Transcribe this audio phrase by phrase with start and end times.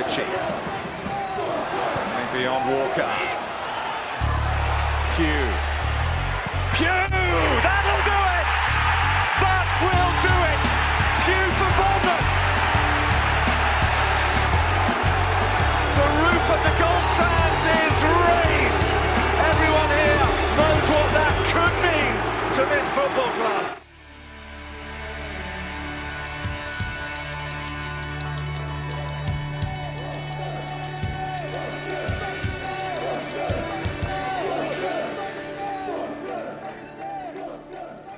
[0.00, 0.49] Ritchie.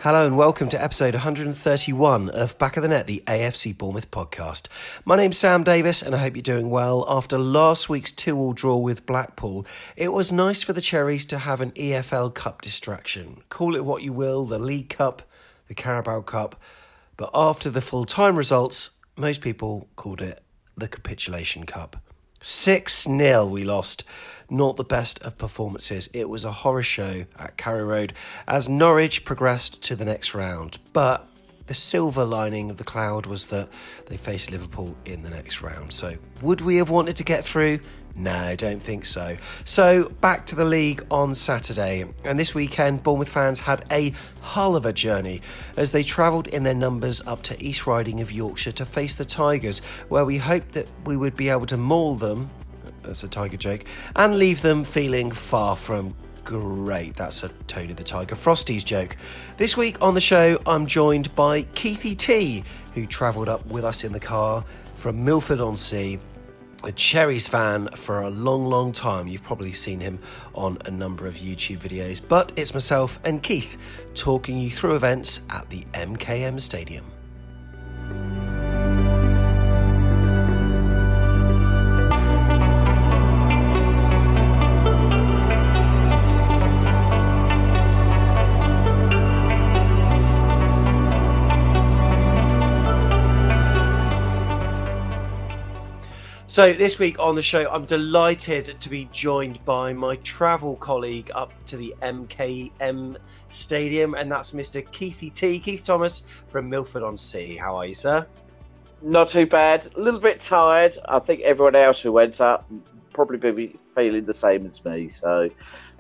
[0.03, 4.67] Hello and welcome to episode 131 of Back of the Net, the AFC Bournemouth podcast.
[5.05, 7.07] My name's Sam Davis and I hope you're doing well.
[7.09, 9.65] After last week's 2 all draw with Blackpool,
[9.95, 13.45] it was nice for the Cherries to have an EFL Cup distraction.
[13.49, 15.23] Call it what you will, the League Cup,
[15.69, 16.61] the Carabao Cup,
[17.17, 20.41] but after the full time results, most people called it
[20.77, 21.97] the Capitulation Cup.
[22.41, 24.03] 6 0 we lost.
[24.53, 26.11] Not the best of performances.
[26.13, 28.13] It was a horror show at Carrow Road
[28.47, 30.77] as Norwich progressed to the next round.
[30.93, 31.27] But
[31.69, 33.71] the silver lining of the cloud was that
[34.09, 35.95] they faced Liverpool in the next round.
[35.95, 37.81] So, would we have wanted to get through?
[38.15, 39.39] No, I don't think so.
[39.65, 42.05] So, back to the league on Saturday.
[42.23, 45.41] And this weekend, Bournemouth fans had a hull of a journey
[45.79, 49.25] as they travelled in their numbers up to East Riding of Yorkshire to face the
[49.25, 49.79] Tigers,
[50.11, 52.51] where we hoped that we would be able to maul them,
[53.03, 53.85] that's a Tiger joke,
[54.17, 56.15] and leave them feeling far from
[56.45, 57.15] great.
[57.15, 59.17] That's a Tony the Tiger Frosties joke.
[59.57, 62.65] This week on the show, I'm joined by Keithy T,
[62.95, 64.65] who travelled up with us in the car
[64.97, 66.19] from Milford on Sea
[66.85, 69.29] a Cherries fan for a long, long time.
[69.29, 70.19] You've probably seen him
[70.55, 73.77] on a number of YouTube videos, but it's myself and Keith
[74.15, 77.05] talking you through events at the MKM Stadium.
[96.53, 101.31] So, this week on the show, I'm delighted to be joined by my travel colleague
[101.35, 103.17] up to the MKM
[103.49, 104.87] Stadium, and that's Mr.
[104.87, 105.59] Keithy T.
[105.59, 107.57] Keith Thomas from Milford on Sea.
[107.57, 108.27] How are you, sir?
[109.01, 109.93] Not too bad.
[109.97, 110.99] A little bit tired.
[111.07, 112.71] I think everyone else who went up
[113.15, 115.09] probably be feeling the same as me.
[115.09, 115.49] So,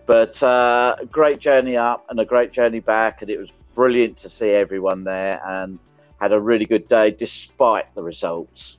[0.04, 4.28] but uh, great journey up and a great journey back, and it was brilliant to
[4.28, 5.78] see everyone there and
[6.20, 8.76] had a really good day despite the results.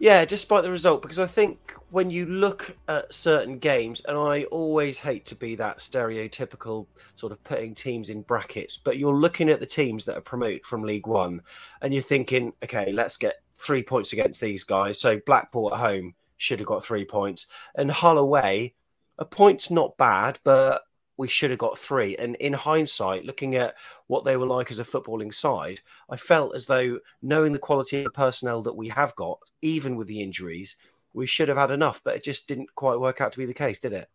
[0.00, 4.44] Yeah, despite the result, because I think when you look at certain games, and I
[4.44, 6.86] always hate to be that stereotypical
[7.16, 10.64] sort of putting teams in brackets, but you're looking at the teams that are promoted
[10.64, 11.42] from League One,
[11.82, 15.00] and you're thinking, okay, let's get three points against these guys.
[15.00, 18.74] So Blackpool at home should have got three points, and Hull away,
[19.18, 20.82] a point's not bad, but
[21.18, 22.16] we should have got three.
[22.16, 23.74] And in hindsight, looking at
[24.06, 27.98] what they were like as a footballing side, I felt as though knowing the quality
[27.98, 30.76] of the personnel that we have got, even with the injuries,
[31.12, 32.00] we should have had enough.
[32.02, 34.08] But it just didn't quite work out to be the case, did it?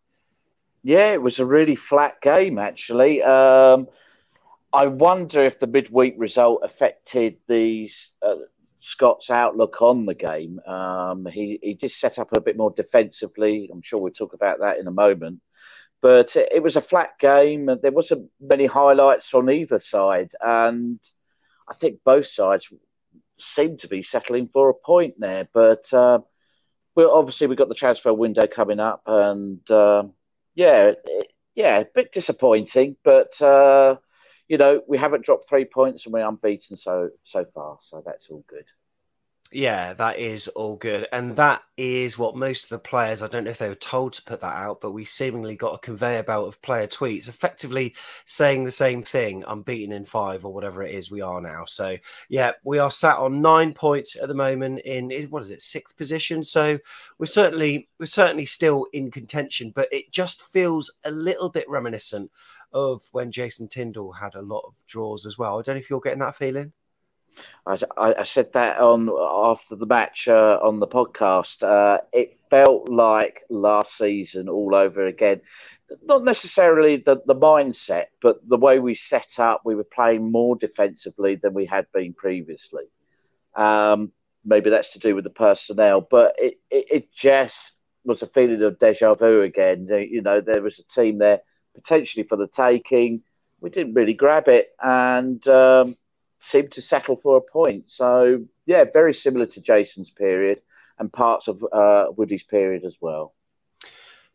[0.82, 3.22] Yeah, it was a really flat game, actually.
[3.22, 3.86] Um,
[4.72, 8.34] I wonder if the midweek result affected these uh,
[8.76, 10.58] Scott's outlook on the game.
[10.66, 13.68] Um, he he just set up a bit more defensively.
[13.72, 15.40] I'm sure we'll talk about that in a moment.
[16.04, 20.32] But it, was a flat game, and there wasn't many highlights on either side.
[20.38, 21.00] And
[21.66, 22.68] I think both sides
[23.38, 25.48] seemed to be settling for a point there.
[25.54, 26.18] But uh,
[26.94, 30.02] well, obviously we've got the transfer window coming up, and uh,
[30.54, 33.96] yeah, it, yeah, a bit disappointing, but uh,
[34.46, 38.28] you know we haven't dropped three points and we're unbeaten so so far, so that's
[38.28, 38.66] all good.
[39.52, 41.06] Yeah, that is all good.
[41.12, 44.14] And that is what most of the players, I don't know if they were told
[44.14, 47.94] to put that out, but we seemingly got a conveyor belt of player tweets effectively
[48.24, 51.66] saying the same thing I'm beaten in five or whatever it is we are now.
[51.66, 51.96] So,
[52.28, 55.96] yeah, we are sat on nine points at the moment in, what is it, sixth
[55.96, 56.42] position.
[56.42, 56.76] So
[57.18, 62.28] we're certainly, we're certainly still in contention, but it just feels a little bit reminiscent
[62.72, 65.60] of when Jason Tindall had a lot of draws as well.
[65.60, 66.72] I don't know if you're getting that feeling.
[67.66, 71.62] I, I, said that on after the match uh, on the podcast.
[71.62, 75.40] Uh, it felt like last season all over again.
[76.02, 79.62] Not necessarily the, the mindset, but the way we set up.
[79.64, 82.84] We were playing more defensively than we had been previously.
[83.54, 84.12] Um,
[84.44, 87.72] maybe that's to do with the personnel, but it, it, it just
[88.04, 89.88] was a feeling of deja vu again.
[89.88, 91.40] You know, there was a team there
[91.74, 93.22] potentially for the taking.
[93.60, 95.96] We didn't really grab it, and um,
[96.38, 97.90] seemed to settle for a point.
[97.90, 100.60] So yeah, very similar to Jason's period
[100.98, 103.34] and parts of uh, Woody's period as well.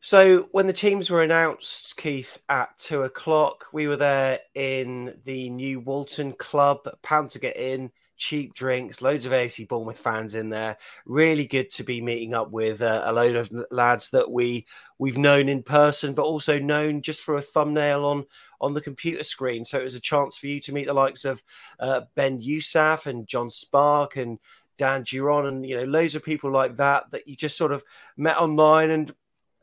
[0.01, 5.49] So when the teams were announced, Keith, at two o'clock, we were there in the
[5.49, 6.79] new Walton Club.
[7.01, 10.77] Pound to get in cheap drinks, loads of AFC Bournemouth fans in there.
[11.05, 14.67] Really good to be meeting up with uh, a load of lads that we
[14.99, 18.25] we've known in person, but also known just through a thumbnail on
[18.61, 19.65] on the computer screen.
[19.65, 21.41] So it was a chance for you to meet the likes of
[21.79, 24.37] uh, Ben Yousaf and John Spark and
[24.77, 27.83] Dan Giron and you know loads of people like that that you just sort of
[28.17, 29.13] met online and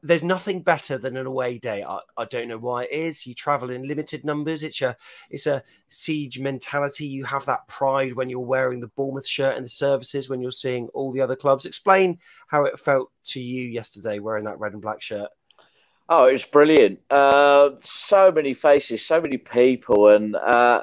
[0.03, 1.83] there's nothing better than an away day.
[1.83, 3.27] I, I, don't know why it is.
[3.27, 4.63] You travel in limited numbers.
[4.63, 4.97] It's a
[5.31, 7.07] it's a siege mentality.
[7.07, 10.53] You have that pride when you're wearing the Bournemouth shirt and the services when you're
[10.53, 11.65] seeing all the other clubs.
[11.65, 15.31] Explain how it felt to you yesterday wearing that red and black shirt.
[16.09, 17.01] Oh, it was brilliant.
[17.11, 20.83] Uh, so many faces, so many people, and uh,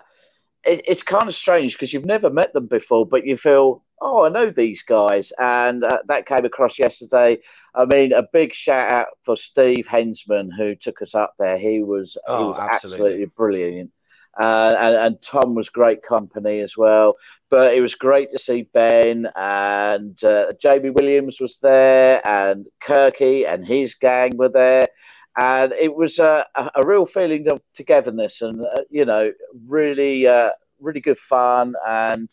[0.65, 4.25] it, it's kind of strange because you've never met them before, but you feel oh,
[4.25, 5.31] I know these guys.
[5.39, 7.39] And uh, that came across yesterday.
[7.74, 11.57] I mean, a big shout out for Steve Hensman, who took us up there.
[11.57, 13.06] He was, oh, he was absolutely.
[13.06, 13.92] absolutely brilliant.
[14.39, 17.15] Uh, and, and, Tom was great company as well.
[17.51, 23.48] But it was great to see Ben and uh, Jamie Williams was there, and Kirky
[23.48, 24.88] and his gang were there.
[25.35, 29.31] And it was a, a real feeling of togetherness and, uh, you know,
[29.68, 31.74] really, uh, really good fun.
[31.88, 32.30] And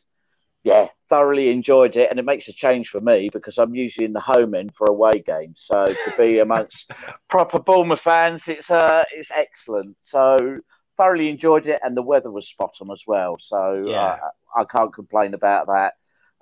[0.62, 4.12] yeah, thoroughly enjoyed it, and it makes a change for me because I'm usually in
[4.12, 5.62] the home end for away games.
[5.64, 6.90] So to be amongst
[7.28, 9.96] proper Bournemouth fans, it's uh, it's excellent.
[10.00, 10.58] So
[10.98, 13.36] thoroughly enjoyed it, and the weather was spot on as well.
[13.40, 14.18] So yeah.
[14.22, 15.94] uh, I can't complain about that.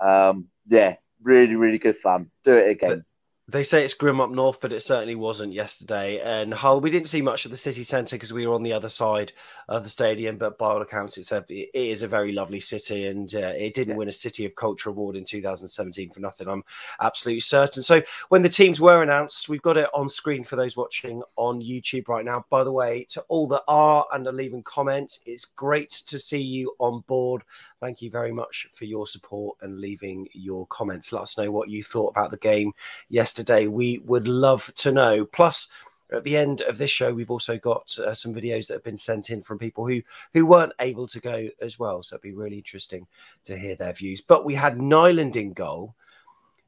[0.04, 2.31] Um, yeah, really, really good fun.
[2.43, 3.04] Do it again.
[3.50, 6.20] They say it's grim up north, but it certainly wasn't yesterday.
[6.20, 8.74] And Hull, we didn't see much of the city centre because we were on the
[8.74, 9.32] other side
[9.70, 10.36] of the stadium.
[10.36, 13.73] But by all accounts, it's a, it is a very lovely city, and uh, it
[13.73, 13.96] didn't yeah.
[13.96, 16.46] win a City of Culture award in 2017 for nothing.
[16.46, 16.62] I'm
[17.00, 17.82] absolutely certain.
[17.82, 21.62] So when the teams were announced, we've got it on screen for those watching on
[21.62, 22.44] YouTube right now.
[22.50, 26.42] By the way, to all that are and are leaving comments, it's great to see
[26.42, 27.44] you on board.
[27.80, 31.14] Thank you very much for your support and leaving your comments.
[31.14, 32.75] Let us know what you thought about the game
[33.08, 35.25] yesterday yesterday, we would love to know.
[35.25, 35.68] Plus,
[36.11, 38.99] at the end of this show, we've also got uh, some videos that have been
[38.99, 40.02] sent in from people who
[40.35, 42.02] who weren't able to go as well.
[42.02, 43.07] So it'd be really interesting
[43.45, 44.21] to hear their views.
[44.21, 45.95] But we had Nyland in goal,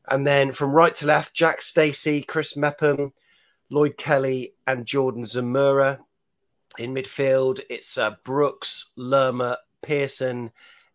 [0.06, 3.12] and then from right to left, Jack Stacey, Chris Mepham,
[3.68, 5.98] Lloyd Kelly, and Jordan Zemura.
[6.78, 10.52] In midfield, it's uh, Brooks, Lerma, Pearson,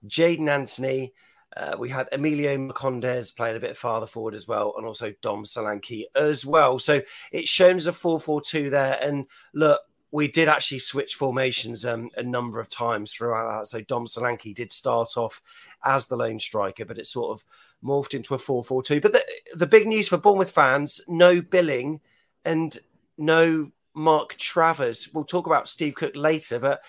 [0.08, 1.12] Jaidon Anthony,
[1.56, 5.46] uh, we had Emilio Marcondes playing a bit farther forward as well, and also Dom
[5.46, 6.80] Solanke as well.
[6.80, 9.00] So it shows a 4 4 2 there.
[9.02, 9.80] And look,
[10.12, 13.68] we did actually switch formations um, a number of times throughout that.
[13.68, 15.42] So Dom Solanke did start off
[15.84, 17.46] as the lone striker, but it sort of
[17.84, 19.02] morphed into a 4 4 2.
[19.02, 19.24] But the,
[19.56, 22.02] the big news for Bournemouth fans no Billing
[22.44, 22.78] and
[23.18, 25.10] no Mark Travers.
[25.14, 26.82] We'll talk about Steve Cook later, but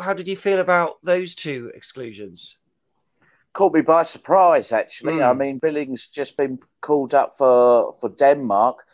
[0.00, 2.58] how did you feel about those two exclusions?
[3.54, 4.72] Caught me by surprise.
[4.72, 5.22] Actually, mm.
[5.22, 5.38] I hmm.
[5.38, 8.84] mean, Billings just been called up for for Denmark.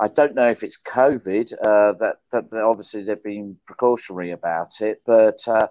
[0.00, 1.52] I don't know if it's COVID.
[1.52, 5.68] Uh, that, that, that obviously they've been precautionary about it, but uh,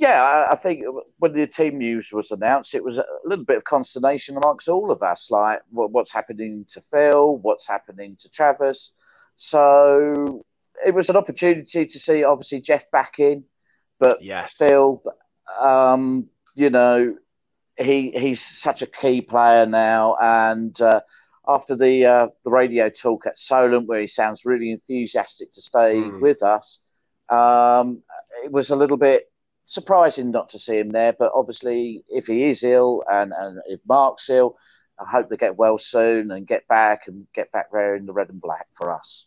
[0.00, 0.84] yeah, I, I, think
[1.18, 4.90] when the team news was announced, it was a little bit of consternation amongst all
[4.90, 5.30] of us.
[5.30, 7.36] Like, what, what's happening to Phil?
[7.36, 8.92] What's happening to Travers?
[9.34, 10.44] So
[10.86, 13.44] it was an opportunity to see, obviously, Jeff back in,
[13.98, 14.56] but yes.
[14.56, 15.02] Phil,
[15.60, 17.16] um, you know,
[17.80, 21.00] he he's such a key player now, and uh,
[21.48, 25.94] after the uh, the radio talk at Solent, where he sounds really enthusiastic to stay
[25.96, 26.20] mm.
[26.20, 26.80] with us,
[27.28, 28.02] um,
[28.44, 29.30] it was a little bit
[29.64, 31.14] surprising not to see him there.
[31.18, 34.56] But obviously, if he is ill and, and if Mark's ill,
[34.98, 38.12] I hope they get well soon and get back and get back there in the
[38.12, 39.26] red and black for us.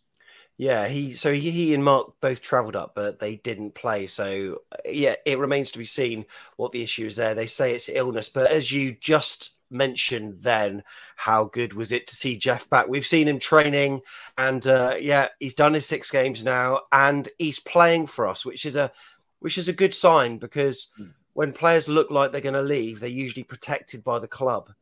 [0.56, 4.06] Yeah, he so he, he and Mark both travelled up, but they didn't play.
[4.06, 7.34] So yeah, it remains to be seen what the issue is there.
[7.34, 10.84] They say it's illness, but as you just mentioned, then
[11.16, 12.86] how good was it to see Jeff back?
[12.86, 14.02] We've seen him training,
[14.38, 18.64] and uh, yeah, he's done his six games now, and he's playing for us, which
[18.64, 18.92] is a
[19.40, 21.12] which is a good sign because mm.
[21.32, 24.72] when players look like they're going to leave, they're usually protected by the club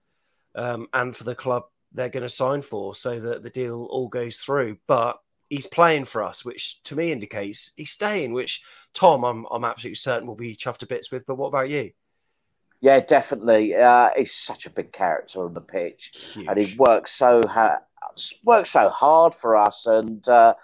[0.54, 4.08] um, and for the club they're going to sign for, so that the deal all
[4.08, 4.78] goes through.
[4.86, 5.18] But
[5.52, 8.32] he's playing for us, which to me indicates he's staying.
[8.32, 8.62] Which
[8.94, 11.26] Tom, I'm I'm absolutely certain will be chuffed to bits with.
[11.26, 11.90] But what about you?
[12.80, 13.76] Yeah, definitely.
[13.76, 16.49] Uh, he's such a big character on the pitch, Huge.
[16.49, 17.80] and he works so ha-
[18.42, 20.54] works so hard for us, and uh,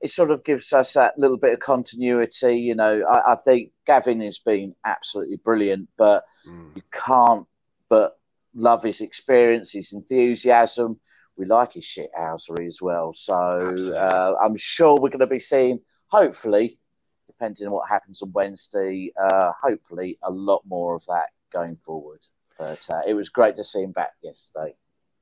[0.00, 2.56] it sort of gives us that little bit of continuity.
[2.58, 6.74] You know, I, I think Gavin has been absolutely brilliant, but mm.
[6.74, 7.46] you can't
[7.88, 8.18] but
[8.54, 10.98] love his experience, his enthusiasm.
[11.36, 13.14] We like his shithousery as well.
[13.14, 16.78] So uh, I'm sure we're going to be seeing, hopefully,
[17.26, 22.20] depending on what happens on Wednesday, uh, hopefully a lot more of that going forward.
[22.58, 24.74] But uh, it was great to see him back yesterday.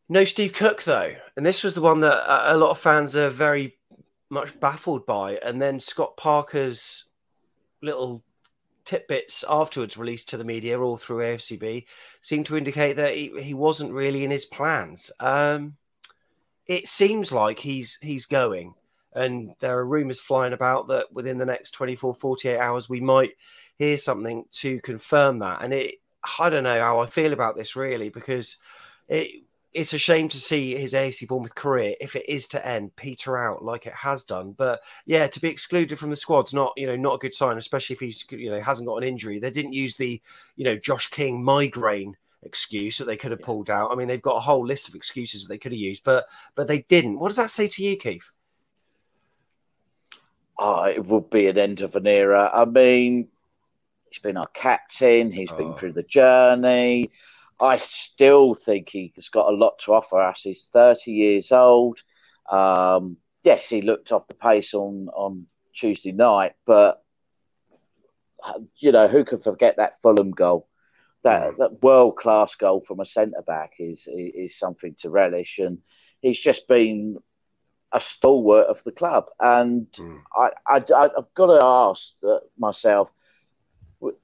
[0.09, 3.31] No Steve Cook though, and this was the one that a lot of fans are
[3.31, 3.79] very
[4.29, 5.37] much baffled by.
[5.37, 7.05] And then Scott Parker's
[7.81, 8.25] little
[8.85, 11.85] tidbits afterwards released to the media all through AFCB
[12.23, 15.11] seemed to indicate that he, he wasn't really in his plans.
[15.21, 15.77] Um,
[16.71, 18.73] it seems like he's he's going
[19.15, 23.33] and there are rumors flying about that within the next 24 48 hours we might
[23.77, 25.97] hear something to confirm that and it
[26.39, 28.57] i don't know how i feel about this really because
[29.09, 32.97] it it's a shame to see his AFC Bournemouth career, if it is to end,
[32.97, 34.51] peter out like it has done.
[34.51, 37.57] But yeah, to be excluded from the squad's not, you know, not a good sign,
[37.57, 39.39] especially if he's, you know, hasn't got an injury.
[39.39, 40.21] They didn't use the,
[40.57, 43.91] you know, Josh King migraine excuse that they could have pulled out.
[43.91, 46.27] I mean, they've got a whole list of excuses that they could have used, but
[46.55, 47.19] but they didn't.
[47.19, 48.29] What does that say to you, Keith?
[50.59, 52.51] Oh, it would be an end of an era.
[52.53, 53.29] I mean,
[54.11, 55.33] he's been our captain.
[55.33, 55.57] He's oh.
[55.57, 57.11] been through the journey.
[57.59, 60.43] I still think he's got a lot to offer us.
[60.43, 62.03] He's 30 years old.
[62.51, 67.03] Um, yes, he looked off the pace on, on Tuesday night, but
[68.79, 70.67] you know who can forget that Fulham goal?
[71.23, 75.79] That, that world class goal from a centre back is, is, something to relish, and
[76.23, 77.19] he's just been
[77.93, 79.27] a stalwart of the club.
[79.39, 80.21] And mm.
[80.35, 82.15] I, I, have got to ask
[82.59, 83.11] myself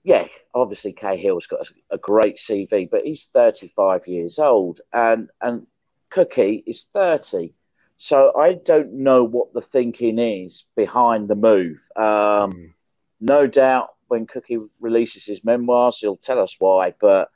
[0.05, 5.67] yeah, obviously Cahill's got a, a, great CV, but he's 35 years old, and and
[6.11, 7.53] Cookie is 30.
[7.99, 11.79] So I don't know what the thinking is behind the move.
[11.97, 12.73] Um, mm.
[13.21, 16.95] No doubt when Cookie releases his memoirs, he'll tell us why.
[17.01, 17.31] But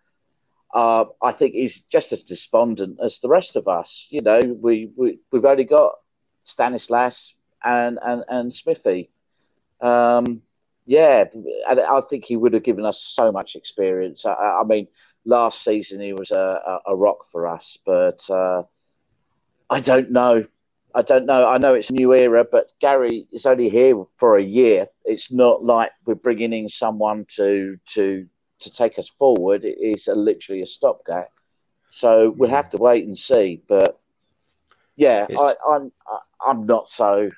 [0.75, 4.07] uh, I think he's just as despondent as the rest of us.
[4.11, 5.93] You know, we, we we've only got
[6.43, 7.35] Stanislas
[7.65, 9.11] and and and Smithy.
[9.81, 10.43] Um,
[10.87, 11.25] yeah,
[11.69, 14.27] and I think he would have given us so much experience.
[14.27, 14.89] I, I mean,
[15.25, 18.65] last season he was a, a, rock for us, but uh,
[19.69, 20.45] I don't know.
[20.95, 21.47] I don't know.
[21.47, 24.87] I know it's a new era, but Gary is only here for a year.
[25.05, 28.27] It's not like we're bringing in someone to to
[28.61, 29.65] to take us forward.
[29.65, 31.31] It is a, literally a stopgap.
[31.91, 33.63] So we'll have to wait and see.
[33.69, 34.01] But
[34.97, 35.93] yeah, I, I'm
[36.45, 37.31] I'm not so.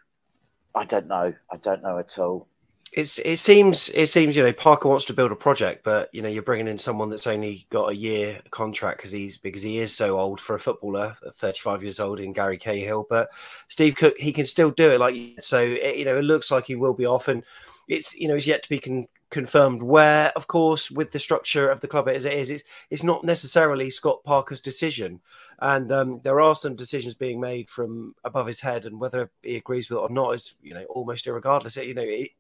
[0.74, 1.34] I don't know.
[1.50, 2.48] I don't know at all
[2.92, 6.20] it's it seems it seems you know Parker wants to build a project, but you
[6.20, 9.78] know you're bringing in someone that's only got a year contract because he's because he
[9.78, 13.06] is so old for a footballer, 35 years old in Gary Cahill.
[13.08, 13.30] But
[13.68, 15.00] Steve Cook, he can still do it.
[15.00, 17.42] Like so, it, you know, it looks like he will be off, and
[17.88, 20.30] it's you know it's yet to be con- confirmed where.
[20.36, 23.88] Of course, with the structure of the club as it is, it's it's not necessarily
[23.88, 25.18] Scott Parker's decision,
[25.60, 29.56] and um, there are some decisions being made from above his head, and whether he
[29.56, 31.82] agrees with it or not is you know almost irregardless.
[31.82, 32.02] You know.
[32.02, 32.32] It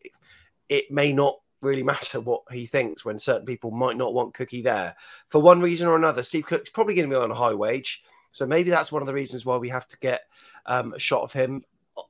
[0.90, 4.94] may not really matter what he thinks when certain people might not want Cookie there
[5.28, 6.22] for one reason or another.
[6.22, 8.02] Steve Cook's probably going to be on a high wage.
[8.32, 10.22] So maybe that's one of the reasons why we have to get
[10.66, 11.62] um, a shot of him.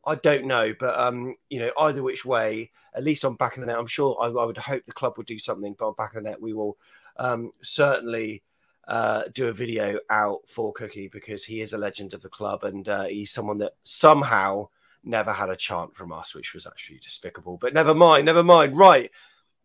[0.06, 3.60] I don't know, but um, you know, either which way, at least on back of
[3.60, 5.74] the net, I'm sure I, I would hope the club would do something.
[5.76, 6.78] But on back of the net, we will
[7.16, 8.44] um, certainly
[8.86, 12.64] uh, do a video out for Cookie because he is a legend of the club
[12.64, 14.68] and uh, he's someone that somehow
[15.04, 17.58] never had a chant from us, which was actually despicable.
[17.60, 18.76] But never mind, never mind.
[18.76, 19.10] Right,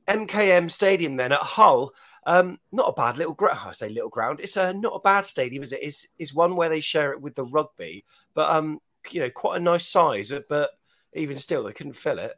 [0.08, 1.94] MKM Stadium then at Hull.
[2.25, 3.60] Um, not a bad little ground.
[3.63, 4.39] I say little ground.
[4.41, 5.82] It's a not a bad stadium, is it?
[5.82, 8.03] Is is one where they share it with the rugby,
[8.34, 8.79] but um,
[9.12, 10.34] you know, quite a nice size.
[10.50, 10.72] But
[11.13, 12.34] even still, they couldn't fill it.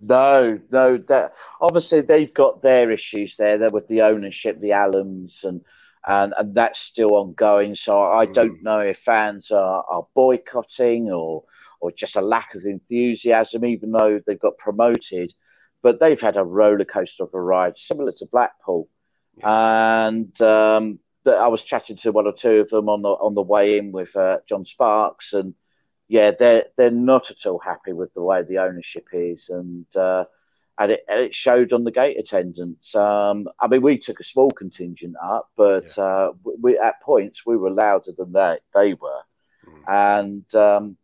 [0.00, 0.98] No, no.
[0.98, 3.58] That obviously they've got their issues there.
[3.58, 5.64] There with the ownership, the Allams, and
[6.06, 7.74] and and that's still ongoing.
[7.74, 8.62] So I don't mm.
[8.62, 11.44] know if fans are, are boycotting or
[11.80, 15.32] or just a lack of enthusiasm, even though they've got promoted.
[15.82, 18.88] But they've had a roller coaster of a ride, similar to Blackpool.
[19.36, 20.06] Yeah.
[20.08, 23.42] And um, I was chatting to one or two of them on the on the
[23.42, 25.54] way in with uh, John Sparks, and
[26.08, 30.24] yeah, they're they're not at all happy with the way the ownership is, and uh,
[30.78, 32.94] and, it, and it showed on the gate attendance.
[32.94, 36.04] Um, I mean, we took a small contingent up, but yeah.
[36.04, 39.22] uh, we at points we were louder than they they were,
[39.66, 39.88] mm.
[39.88, 40.96] and um,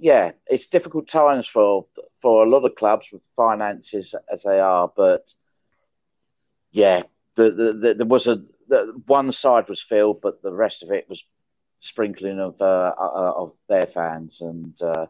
[0.00, 1.86] yeah, it's difficult times for
[2.20, 5.32] for a lot of clubs with finances as they are, but
[6.72, 7.02] yeah,
[7.36, 10.90] the, the, the there was a the, one side was filled, but the rest of
[10.90, 11.22] it was
[11.80, 15.06] sprinkling of uh, uh, of their fans, and uh,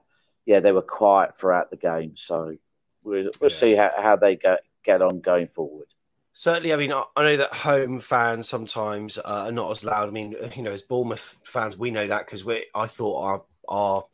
[0.46, 2.16] yeah, they were quiet throughout the game.
[2.16, 2.56] So
[3.02, 3.56] we'll, we'll yeah.
[3.56, 5.86] see how, how they get get on going forward.
[6.32, 10.08] Certainly, I mean, I know that home fans sometimes uh, are not as loud.
[10.08, 13.42] I mean, you know, as Bournemouth fans, we know that because we I thought our
[13.68, 14.04] our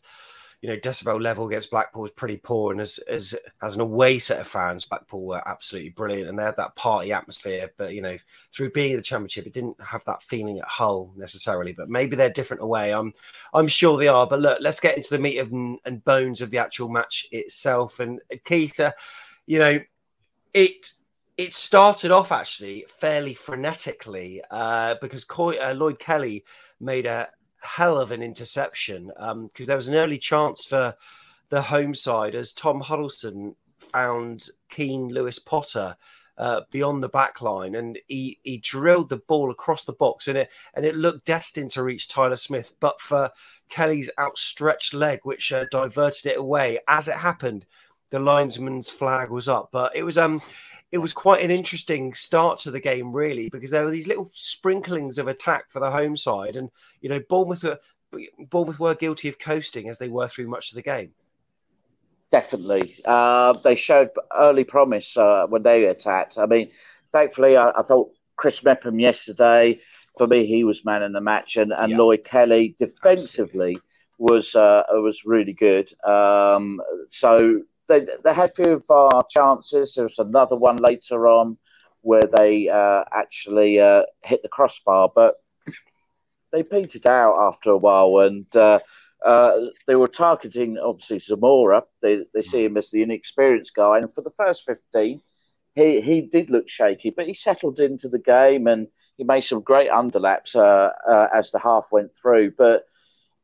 [0.67, 4.19] you know, decibel level against Blackpool was pretty poor, and as as as an away
[4.19, 7.71] set of fans, Blackpool were absolutely brilliant, and they had that party atmosphere.
[7.77, 8.17] But you know,
[8.53, 11.73] through being in the Championship, it didn't have that feeling at Hull necessarily.
[11.73, 12.93] But maybe they're different away.
[12.93, 13.15] I'm
[13.55, 14.27] I'm sure they are.
[14.27, 18.01] But look, let's get into the meat of, and bones of the actual match itself.
[18.01, 18.91] And Keith, uh,
[19.47, 19.79] you know,
[20.53, 20.95] it
[21.37, 26.45] it started off actually fairly frenetically uh, because Coy, uh, Lloyd Kelly
[26.81, 27.29] made a,
[27.67, 30.95] hell of an interception because um, there was an early chance for
[31.49, 35.97] the home side as Tom Huddlestone found Keane Lewis Potter
[36.39, 40.37] uh, beyond the back line and he, he drilled the ball across the box and
[40.37, 43.31] it and it looked destined to reach Tyler Smith, but for
[43.69, 46.79] Kelly's outstretched leg, which uh, diverted it away.
[46.89, 47.65] As it happened,
[48.11, 50.43] the linesman's flag was up, but it was um
[50.93, 54.31] it was quite an interesting start to the game, really, because there were these little
[54.33, 56.71] sprinklings of attack for the home side, and
[57.01, 57.79] you know, Bournemouth were
[58.51, 61.13] Bournemouth were guilty of coasting as they were through much of the game.
[62.31, 66.39] Definitely, uh, they showed early promise uh, when they attacked.
[66.39, 66.71] I mean,
[67.13, 69.81] thankfully, I, I, thought Chris Mepham yesterday.
[70.19, 71.99] For me, he was man in the match, and, and yeah.
[71.99, 73.81] Lloyd Kelly defensively Absolutely.
[74.19, 75.93] was uh, was really good.
[76.05, 79.95] Um, so they, they had a few of our chances.
[79.95, 81.59] There was another one later on
[82.03, 85.37] where they uh, actually uh, hit the crossbar, but
[86.53, 88.79] they petered out after a while, and uh,
[89.25, 89.53] uh
[89.87, 91.83] they were targeting obviously Zamora.
[92.03, 95.21] They they see him as the inexperienced guy, and for the first fifteen,
[95.75, 99.63] he he did look shaky, but he settled into the game and he made some
[99.63, 102.85] great underlaps uh, uh, as the half went through, but.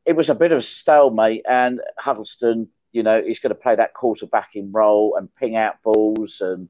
[0.05, 3.75] It was a bit of a stalemate, and Huddlestone you know, he's going to play
[3.75, 6.69] that quarterbacking role and ping out balls and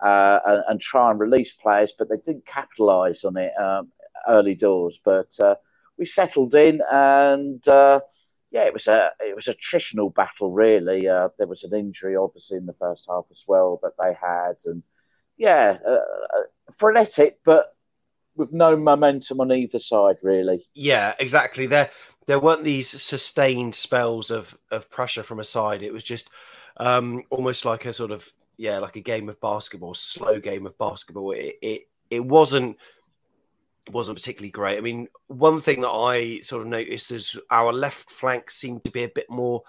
[0.00, 3.88] uh, and, and, try and release players, but they didn't capitalise on it um,
[4.26, 5.00] early doors.
[5.04, 5.54] But uh,
[5.96, 8.00] we settled in, and uh,
[8.50, 11.08] yeah, it was a it was a attritional battle really.
[11.08, 14.56] Uh, there was an injury obviously in the first half as well that they had,
[14.66, 14.82] and
[15.36, 16.42] yeah, uh, uh,
[16.76, 17.74] frenetic, but
[18.34, 20.66] with no momentum on either side really.
[20.74, 21.66] Yeah, exactly.
[21.66, 21.90] There
[22.32, 25.82] there weren't these sustained spells of of pressure from a side.
[25.82, 26.30] It was just
[26.78, 30.78] um, almost like a sort of yeah, like a game of basketball, slow game of
[30.78, 31.32] basketball.
[31.32, 32.78] It it, it wasn't
[33.90, 34.78] wasn't particularly great.
[34.78, 38.90] I mean, one thing that I sort of noticed is our left flank seemed to
[38.90, 39.62] be a bit more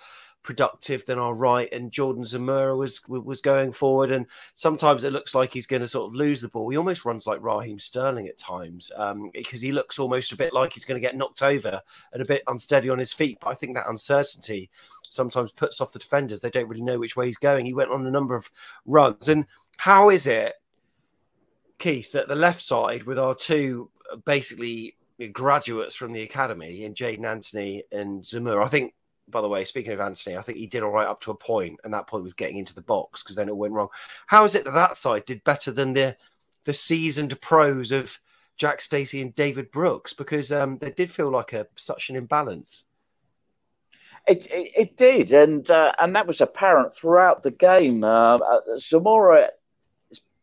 [0.43, 5.33] productive than our right, and Jordan Zemura was was going forward, and sometimes it looks
[5.33, 6.69] like he's going to sort of lose the ball.
[6.69, 10.53] He almost runs like Raheem Sterling at times um, because he looks almost a bit
[10.53, 13.39] like he's going to get knocked over and a bit unsteady on his feet.
[13.41, 14.69] But I think that uncertainty
[15.09, 16.41] sometimes puts off the defenders.
[16.41, 17.65] They don't really know which way he's going.
[17.65, 18.51] He went on a number of
[18.85, 19.45] runs, and
[19.77, 20.53] how is it,
[21.79, 23.89] Keith, at the left side with our two
[24.25, 24.95] basically
[25.31, 28.93] graduates from the academy in Jaidon Anthony and Zemura, I think
[29.27, 31.35] by the way, speaking of Anthony, I think he did all right up to a
[31.35, 33.89] point, and that point was getting into the box because then it went wrong.
[34.27, 36.17] How is it that that side did better than the
[36.65, 38.19] the seasoned pros of
[38.57, 42.85] Jack Stacey and David Brooks because um, they did feel like a such an imbalance.
[44.27, 48.03] It, it, it did, and uh, and that was apparent throughout the game.
[48.03, 49.49] Uh, uh, Zamora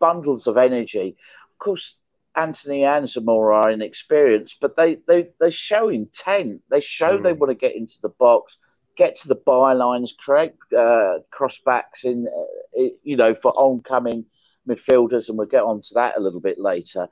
[0.00, 1.16] bundles of energy.
[1.52, 2.00] Of course,
[2.36, 6.62] Anthony and Zamora are inexperienced, but they they they show intent.
[6.70, 7.22] They show mm.
[7.22, 8.58] they want to get into the box,
[8.96, 14.24] get to the bylines, create uh, crossbacks in, uh, you know, for oncoming
[14.68, 17.08] midfielders, and we'll get on to that a little bit later.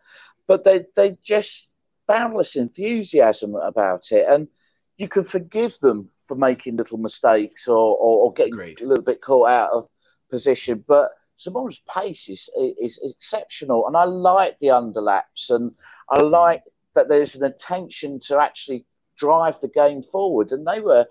[0.46, 1.68] But they they just
[2.06, 4.48] boundless enthusiasm about it, and
[4.96, 8.80] you can forgive them for making little mistakes or, or, or getting Agreed.
[8.80, 9.88] a little bit caught out of
[10.30, 10.84] position.
[10.86, 15.74] But Zamora's pace is, is, exceptional, and I like the underlaps, and
[16.08, 18.84] I like that there's an intention to actually
[19.16, 20.52] drive the game forward.
[20.52, 21.06] And they were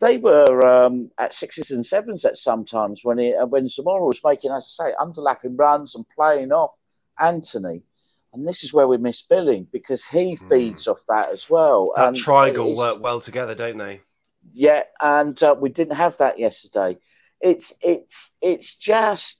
[0.00, 4.50] they were um, at sixes and sevens at sometimes when he, when Zamora was making,
[4.50, 6.76] as I say, underlapping runs and playing off
[7.18, 7.82] Anthony.
[8.32, 10.48] And this is where we miss Billing because he hmm.
[10.48, 10.92] feeds mm.
[10.92, 11.92] off that as well.
[11.94, 14.00] That and triangle work well together, don't they?
[14.52, 16.98] Yeah, and uh, we didn't have that yesterday.
[17.40, 19.38] It's it's it's just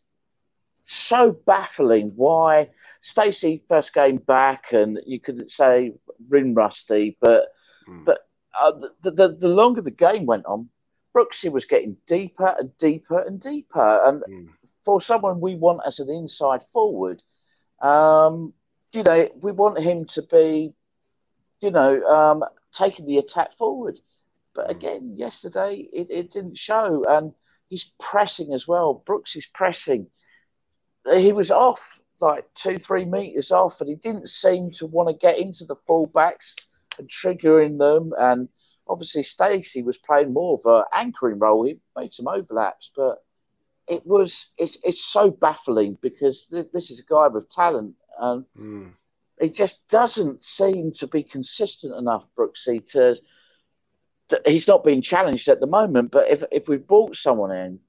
[0.85, 2.71] so baffling why
[3.01, 5.93] Stacey first came back, and you could say
[6.29, 7.49] ring rusty, but
[7.89, 8.05] mm.
[8.05, 8.21] but
[8.59, 10.69] uh, the, the the longer the game went on,
[11.17, 14.49] Brooksy was getting deeper and deeper and deeper, and mm.
[14.85, 17.23] for someone we want as an inside forward,
[17.81, 18.53] um,
[18.93, 20.73] you know, we want him to be,
[21.61, 24.01] you know, um, taking the attack forward.
[24.55, 24.77] But hmm.
[24.77, 27.33] again, yesterday it, it didn't show, and
[27.69, 29.03] he's pressing as well.
[29.07, 30.09] Brooks is pressing.
[31.13, 35.15] He was off like two, three meters off, and he didn't seem to want to
[35.15, 36.55] get into the fullbacks
[36.99, 38.13] and triggering them.
[38.19, 38.49] And
[38.89, 41.65] obviously, Stacey was playing more of an anchoring role.
[41.65, 43.23] He made some overlaps, but
[43.87, 48.45] it was it's it's so baffling because th- this is a guy with talent, and
[48.59, 48.93] mm.
[49.41, 53.17] he just doesn't seem to be consistent enough, Brooksy, to
[54.47, 56.11] he's not being challenged at the moment.
[56.11, 57.81] But if if we brought someone in,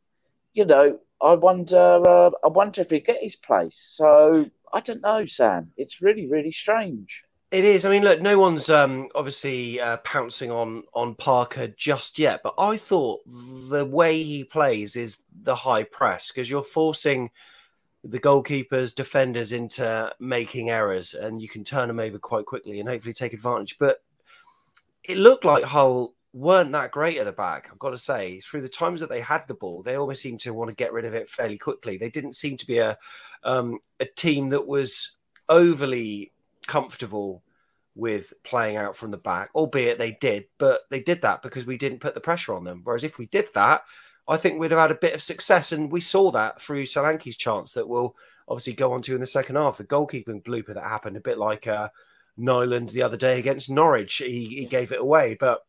[0.54, 3.92] you know, I wonder uh, I wonder if he get his place.
[3.94, 5.72] So I don't know, Sam.
[5.78, 7.24] It's really really strange.
[7.52, 7.86] It is.
[7.86, 12.54] I mean, look, no one's um, obviously uh, pouncing on on Parker just yet, but
[12.58, 17.30] I thought the way he plays is the high press because you're forcing
[18.04, 22.90] the goalkeepers, defenders into making errors, and you can turn them over quite quickly and
[22.90, 23.78] hopefully take advantage.
[23.80, 23.98] But
[25.04, 27.70] it looked like Hull weren't that great at the back.
[27.72, 30.42] I've got to say, through the times that they had the ball, they always seemed
[30.42, 31.98] to want to get rid of it fairly quickly.
[31.98, 32.98] They didn't seem to be a
[33.44, 35.16] um, a team that was
[35.48, 36.34] overly
[36.68, 37.42] comfortable
[37.96, 41.78] with playing out from the back, albeit they did, but they did that because we
[41.78, 42.82] didn't put the pressure on them.
[42.84, 43.84] Whereas if we did that,
[44.28, 45.72] I think we'd have had a bit of success.
[45.72, 48.14] And we saw that through Solanke's chance that we'll
[48.50, 49.78] obviously go on to in the second half.
[49.78, 51.88] The goalkeeping blooper that happened, a bit like uh,
[52.36, 54.18] Nyland the other day against Norwich.
[54.18, 55.38] He, he gave it away.
[55.40, 55.62] But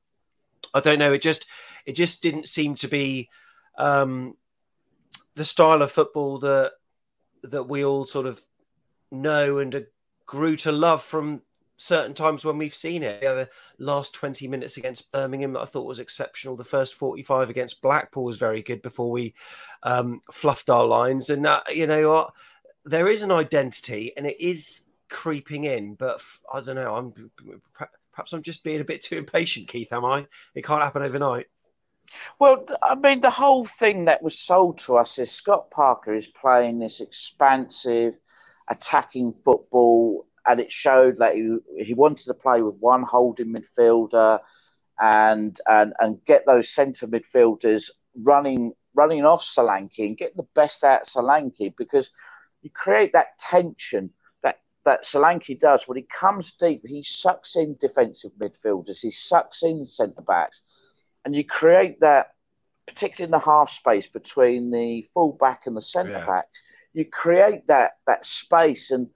[0.75, 1.13] I don't know.
[1.13, 1.47] It just
[1.85, 3.29] it just didn't seem to be
[3.79, 4.37] um,
[5.35, 6.73] the style of football that
[7.43, 8.41] that we all sort of
[9.11, 9.87] know and
[10.27, 11.43] grew to love from
[11.77, 13.21] certain times when we've seen it.
[13.21, 13.49] The
[13.79, 16.57] last 20 minutes against Birmingham I thought was exceptional.
[16.57, 19.35] The first 45 against Blackpool was very good before we
[19.83, 21.31] um, fluffed our lines.
[21.31, 22.33] And uh, you know what?
[22.85, 26.21] There is an identity and it is creeping in, but
[26.53, 26.95] I don't know.
[26.95, 27.31] I'm
[28.17, 29.93] perhaps I'm just being a bit too impatient, Keith.
[29.93, 30.27] Am I?
[30.55, 31.47] It can't happen overnight.
[32.39, 36.27] Well, I mean, the whole thing that was sold to us is Scott Parker is
[36.27, 38.19] playing this expansive,
[38.69, 44.41] attacking football and it showed that he, he wanted to play with one holding midfielder
[44.99, 47.91] and and and get those centre midfielders
[48.23, 52.11] running running off Solanke and getting the best out of Solanke because
[52.63, 54.11] you create that tension
[54.87, 56.83] that Solanke does when he comes deep.
[56.87, 59.01] He sucks in defensive midfielders.
[59.01, 60.63] He sucks in centre backs,
[61.25, 62.29] and you create that
[62.87, 66.27] particularly in the half space between the full back and the centre yeah.
[66.27, 66.47] back.
[66.95, 69.09] You create that that space and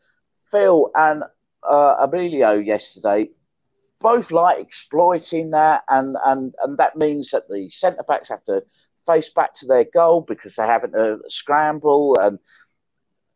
[0.50, 1.22] Phil and
[1.68, 3.30] uh, Emilio yesterday
[4.00, 8.62] both like exploiting that, and, and, and that means that the centre backs have to
[9.06, 12.38] face back to their goal because they're having to scramble, and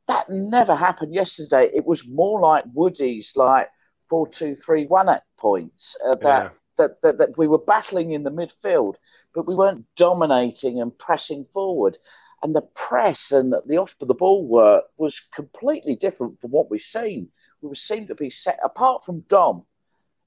[0.09, 1.71] that never happened yesterday.
[1.75, 3.69] It was more like Woody's like
[4.09, 6.51] four two three one at points uh, that, yeah.
[6.79, 8.95] that, that that we were battling in the midfield,
[9.35, 11.99] but we weren't dominating and pressing forward
[12.45, 16.83] and the press and the off the ball work was completely different from what we've
[16.83, 17.31] seen.
[17.63, 19.65] We seemed to be set apart from Dom.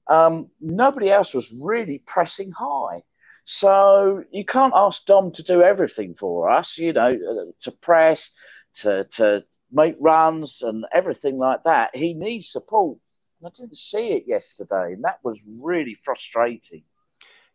[0.08, 3.04] Um, nobody else was really pressing high.
[3.44, 8.32] So you can't ask Dom to do everything for us, you know, uh, to press,
[8.76, 11.94] to to make runs and everything like that.
[11.94, 12.98] He needs support,
[13.40, 16.82] And I didn't see it yesterday, and that was really frustrating.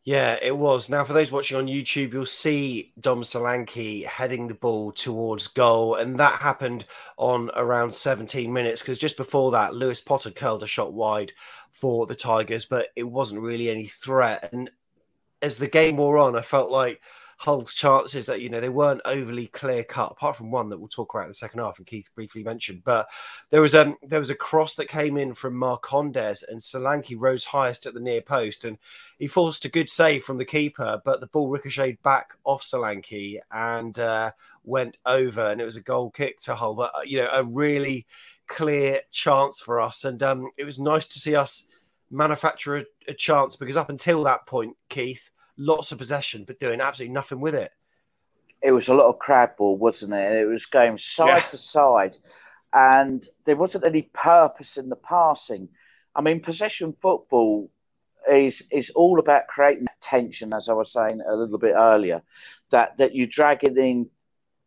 [0.06, 0.90] Yeah, it was.
[0.90, 5.96] Now, for those watching on YouTube, you'll see Dom Solanke heading the ball towards goal,
[5.96, 6.86] and that happened
[7.18, 11.32] on around 17 minutes because just before that, Lewis Potter curled a shot wide
[11.72, 14.50] for the Tigers, but it wasn't really any threat.
[14.52, 14.70] And
[15.42, 17.02] as the game wore on, I felt like
[17.44, 20.88] Hull's chances that you know they weren't overly clear cut, apart from one that we'll
[20.88, 22.84] talk about in the second half, and Keith briefly mentioned.
[22.86, 23.10] But
[23.50, 27.20] there was a um, there was a cross that came in from Marcondes, and Solanke
[27.20, 28.78] rose highest at the near post, and
[29.20, 33.40] he forced a good save from the keeper, but the ball ricocheted back off Solanke
[33.52, 34.32] and uh,
[34.64, 36.76] went over, and it was a goal kick to Hull.
[36.76, 38.08] But uh, you know, a really
[38.48, 41.66] clear chance for us, and um, it was nice to see us
[42.10, 46.82] manufacture a, a chance because up until that point, Keith lots of possession, but doing
[46.82, 47.72] absolutely nothing with it.
[48.62, 50.32] It was a lot of crab ball, wasn't it?
[50.32, 51.40] It was going side yeah.
[51.42, 52.18] to side,
[52.72, 55.70] and there wasn't any purpose in the passing.
[56.16, 57.70] I mean, possession football
[58.32, 62.22] is is all about creating tension, as I was saying a little bit earlier.
[62.72, 64.10] That that you're dragging in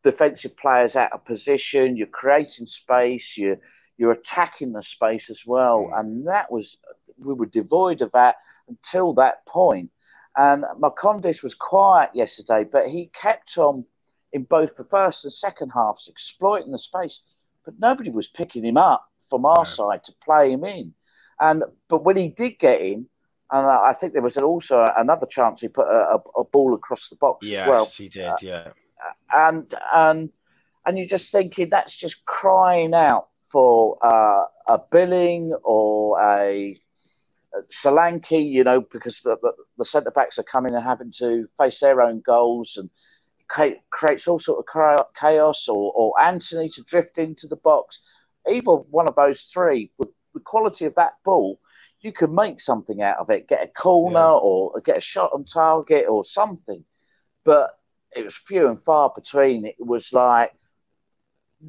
[0.03, 3.59] defensive players out of position, you're creating space, you're
[3.96, 5.99] you're attacking the space as well, mm.
[5.99, 6.77] and that was
[7.18, 8.37] we were devoid of that
[8.68, 9.90] until that point.
[10.37, 13.85] And Marcondes was quiet yesterday, but he kept on
[14.33, 17.20] in both the first and second halves exploiting the space.
[17.64, 20.94] But nobody was picking him up from our side to play him in.
[21.40, 23.09] And but when he did get in,
[23.51, 27.09] and I think there was also another chance he put a, a, a ball across
[27.09, 27.81] the box yes, as well.
[27.81, 28.25] Yes, he did.
[28.25, 28.68] Uh, yeah.
[29.33, 30.31] And and
[30.85, 36.75] and you're just thinking that's just crying out for uh, a Billing or a
[37.71, 41.81] Solanke, you know, because the, the, the centre backs are coming and having to face
[41.81, 42.90] their own goals and
[43.49, 48.01] creates all sort of chaos, or, or Anthony to drift into the box.
[48.49, 51.61] Either one of those three, with the quality of that ball,
[52.01, 54.31] you could make something out of it, get a corner yeah.
[54.31, 56.85] or get a shot on target or something.
[57.45, 57.71] But
[58.14, 59.64] it was few and far between.
[59.64, 60.53] It was like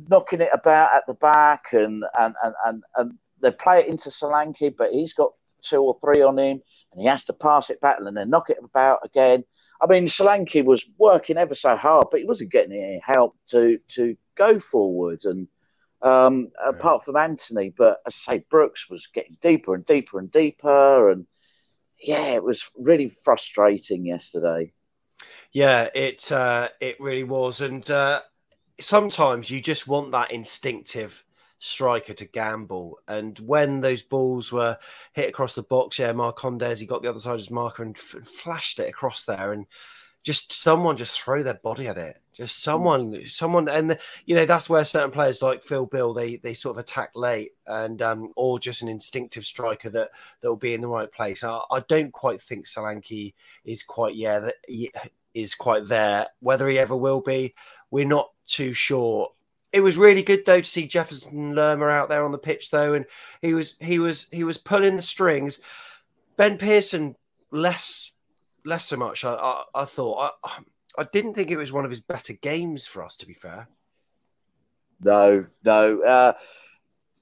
[0.09, 4.09] knocking it about at the back and and and and, and they play it into
[4.09, 5.31] Solanke, but he's got
[5.69, 8.49] two or three on him, and he has to pass it back and then knock
[8.49, 9.43] it about again.
[9.81, 13.79] I mean, Solanke was working ever so hard, but he wasn't getting any help to
[13.89, 15.25] to go forward.
[15.25, 15.47] And
[16.01, 16.69] um, yeah.
[16.69, 21.09] apart from Anthony, but as I say, Brooks was getting deeper and deeper and deeper,
[21.09, 21.27] and
[22.01, 24.71] yeah, it was really frustrating yesterday.
[25.51, 28.21] Yeah, it uh, it really was, and uh,
[28.79, 31.23] sometimes you just want that instinctive
[31.59, 32.99] striker to gamble.
[33.07, 34.77] And when those balls were
[35.13, 37.95] hit across the box, yeah, Marcondes, he got the other side of his marker and
[37.97, 39.53] f- flashed it across there.
[39.53, 39.65] And
[40.27, 42.19] just someone just throw their body at it.
[42.33, 46.35] Just someone, someone, and the, you know that's where certain players like Phil Bill they
[46.35, 50.09] they sort of attack late, and um, or just an instinctive striker that
[50.41, 51.45] that will be in the right place.
[51.45, 54.55] I, I don't quite think Solanke is quite yeah that
[55.33, 56.27] is quite there.
[56.41, 57.55] Whether he ever will be,
[57.89, 59.29] we're not too sure.
[59.73, 62.93] It was really good though to see Jefferson Lerma out there on the pitch though,
[62.93, 63.05] and
[63.41, 65.59] he was he was he was pulling the strings.
[66.37, 67.15] Ben Pearson
[67.51, 68.11] less
[68.65, 69.25] less so much.
[69.25, 70.59] I I, I thought I
[70.97, 73.17] I didn't think it was one of his better games for us.
[73.17, 73.67] To be fair,
[75.01, 76.01] no, no.
[76.01, 76.33] Uh,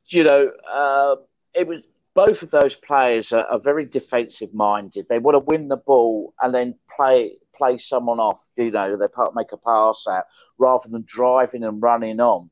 [0.07, 1.15] you know, uh,
[1.53, 1.81] it was
[2.13, 5.07] both of those players are, are very defensive minded.
[5.07, 9.07] They want to win the ball and then play play someone off, you know, they
[9.33, 10.25] make a pass out
[10.57, 12.49] rather than driving and running on.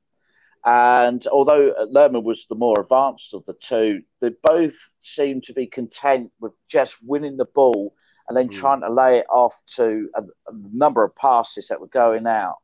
[0.65, 5.67] And although Lerma was the more advanced of the two, they both seemed to be
[5.67, 7.93] content with just winning the ball
[8.27, 8.53] and then mm.
[8.53, 12.57] trying to lay it off to a, a, number of passes that were going out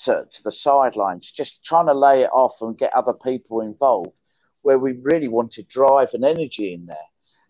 [0.00, 4.12] to, to the sidelines, just trying to lay it off and get other people involved,
[4.60, 6.96] where we really wanted drive and energy in there.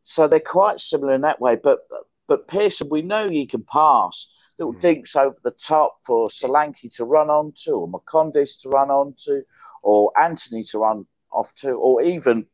[0.04, 1.56] So they're quite similar in that way.
[1.56, 1.80] But
[2.28, 4.80] but Pearson, we know he can pass little mm.
[4.80, 9.42] dinks over the top for Solanke to run onto, or Marcondes to run onto,
[9.82, 12.46] or Anthony to run off to, or even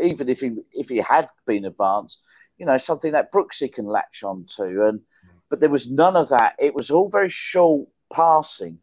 [0.00, 2.18] even if he if he had been advanced,
[2.58, 4.84] you know, something that Brooksy can latch onto.
[4.84, 5.04] And mm.
[5.48, 6.56] but there was none of that.
[6.58, 8.78] It was all very short passing.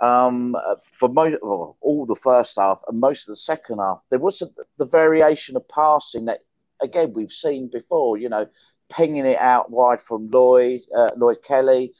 [0.00, 0.56] Um,
[0.92, 4.52] for most well, all the first half and most of the second half, there wasn't
[4.78, 6.40] the variation of passing that
[6.82, 8.16] again we've seen before.
[8.16, 8.46] You know,
[8.90, 11.92] pinging it out wide from Lloyd, uh, Lloyd Kelly,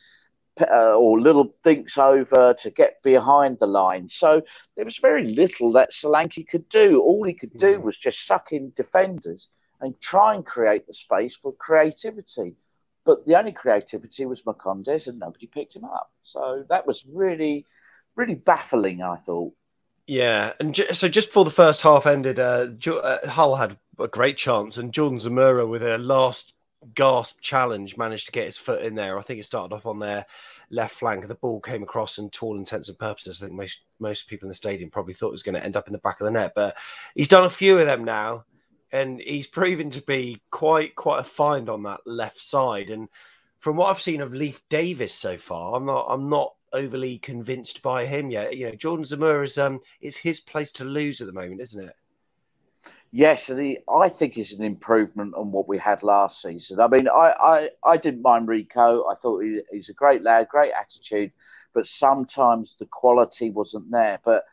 [0.61, 4.09] uh, or little dinks over to get behind the line.
[4.11, 4.43] So
[4.77, 7.01] there was very little that Solanke could do.
[7.01, 9.49] All he could do was just suck in defenders
[9.81, 12.55] and try and create the space for creativity.
[13.05, 16.11] But the only creativity was Marcondes, and nobody picked him up.
[16.23, 17.65] So that was really,
[18.15, 19.03] really baffling.
[19.03, 19.55] I thought.
[20.07, 23.79] Yeah, and ju- so just before the first half ended, uh, jo- uh, Hull had
[23.99, 26.53] a great chance, and Jordan Zemura with a last
[26.95, 29.19] gasp challenge managed to get his foot in there.
[29.19, 30.25] I think it started off on their
[30.71, 31.27] left flank.
[31.27, 34.47] The ball came across, and to all intents and purposes, I think most most people
[34.47, 36.25] in the stadium probably thought it was going to end up in the back of
[36.25, 36.53] the net.
[36.55, 36.77] But
[37.15, 38.45] he's done a few of them now,
[38.93, 42.91] and he's proven to be quite quite a find on that left side.
[42.91, 43.09] And
[43.59, 47.83] from what I've seen of Leif Davis so far, I'm not I'm not overly convinced
[47.83, 48.57] by him yet.
[48.57, 51.89] You know, Jordan Zamora is um it's his place to lose at the moment, isn't
[51.89, 51.95] it?
[53.13, 56.79] Yes, and he, I think is an improvement on what we had last season.
[56.79, 59.05] I mean, I, I, I didn't mind Rico.
[59.09, 61.33] I thought he, he's a great lad, great attitude,
[61.75, 64.21] but sometimes the quality wasn't there.
[64.25, 64.45] But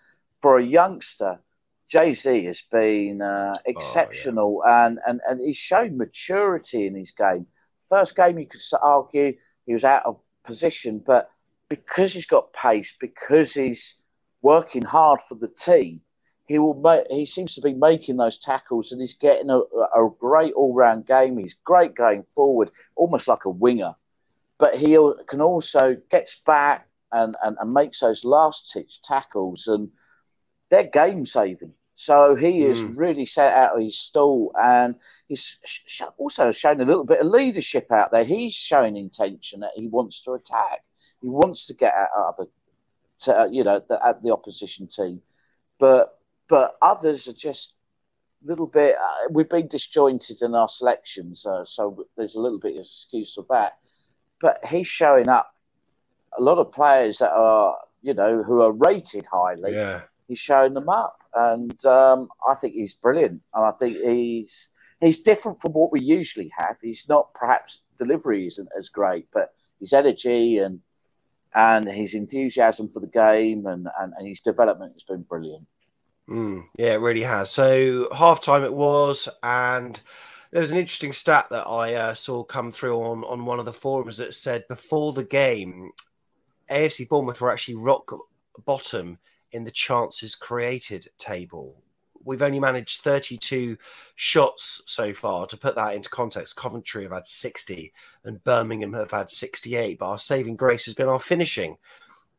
[0.42, 1.40] for a youngster,
[1.88, 4.88] Jay Z has been uh, exceptional, oh, yeah.
[4.88, 7.46] and, and and he's shown maturity in his game.
[7.90, 11.30] First game, you could argue he was out of position, but
[11.70, 13.96] because he's got pace, because he's
[14.42, 16.02] working hard for the team,
[16.48, 20.10] he will make, he seems to be making those tackles and he's getting a, a
[20.18, 21.38] great all round game.
[21.38, 23.96] He's great going forward, almost like a winger.
[24.58, 29.90] But he can also gets back and, and, and makes those last stitch tackles and
[30.70, 31.74] they're game saving.
[31.96, 32.98] So he is mm.
[32.98, 34.96] really set out of his stall and
[35.28, 38.24] he's sh- also shown a little bit of leadership out there.
[38.24, 40.84] He's showing intention that he wants to attack.
[41.22, 42.46] He wants to get at other,
[43.22, 45.22] to, uh, you know, the, at the opposition team.
[45.80, 46.17] But
[46.48, 47.74] but others are just
[48.44, 48.96] a little bit.
[48.96, 53.34] Uh, we've been disjointed in our selections, uh, so there's a little bit of excuse
[53.34, 53.78] for that.
[54.40, 55.54] But he's showing up.
[56.38, 59.74] A lot of players that are, you know, who are rated highly.
[59.74, 60.02] Yeah.
[60.28, 63.42] He's showing them up, and um, I think he's brilliant.
[63.54, 66.76] And I think he's he's different from what we usually have.
[66.82, 70.82] He's not perhaps delivery isn't as great, but his energy and
[71.56, 75.66] and his enthusiasm for the game and, and, and his development has been brilliant.
[76.30, 77.50] Mm, yeah, it really has.
[77.50, 80.00] So half time it was, and
[80.52, 83.66] there was an interesting stat that I uh, saw come through on, on one of
[83.66, 85.92] the forums that said before the game,
[86.70, 88.12] AFC Bournemouth were actually rock
[88.66, 89.18] bottom
[89.52, 91.82] in the chances created table.
[92.26, 93.78] We've only managed 32
[94.16, 95.48] shots so far.
[95.48, 97.94] To put that into context, Coventry have had 60
[98.26, 99.98] and Birmingham have had 68.
[99.98, 101.78] But our saving grace has been our finishing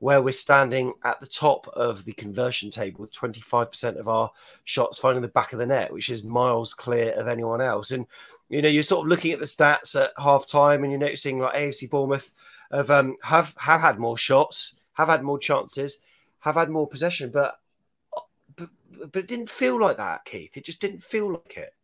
[0.01, 4.31] where we're standing at the top of the conversion table with 25% of our
[4.65, 7.91] shots finding the back of the net, which is miles clear of anyone else.
[7.91, 8.07] And,
[8.49, 11.41] you know, you're sort of looking at the stats at half time and you're noticing
[11.41, 12.33] like AFC Bournemouth
[12.71, 15.99] have, um, have, have had more shots, have had more chances,
[16.41, 17.59] have had more possession, but,
[18.55, 18.69] but,
[19.13, 20.57] but it didn't feel like that, Keith.
[20.57, 21.75] It just didn't feel like it.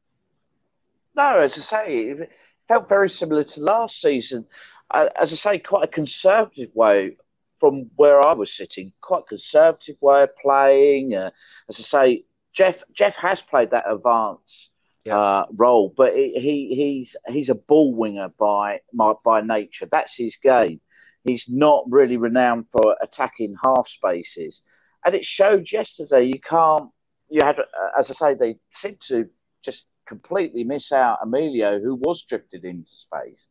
[1.16, 2.30] No, as I say, it
[2.68, 4.46] felt very similar to last season.
[4.90, 7.16] Uh, as I say, quite a conservative way
[7.64, 11.14] from where I was sitting, quite conservative way of playing.
[11.14, 11.30] Uh,
[11.70, 14.68] as I say, Jeff Jeff has played that advance
[15.06, 15.18] yeah.
[15.18, 18.80] uh, role, but he he's he's a ball winger by
[19.24, 19.88] by nature.
[19.90, 20.82] That's his game.
[21.22, 24.60] He's not really renowned for attacking half spaces,
[25.06, 26.24] and it showed yesterday.
[26.24, 26.90] You can't.
[27.30, 27.64] You had, uh,
[27.98, 29.30] as I say, they seemed to
[29.62, 33.48] just completely miss out Emilio, who was drifted into space,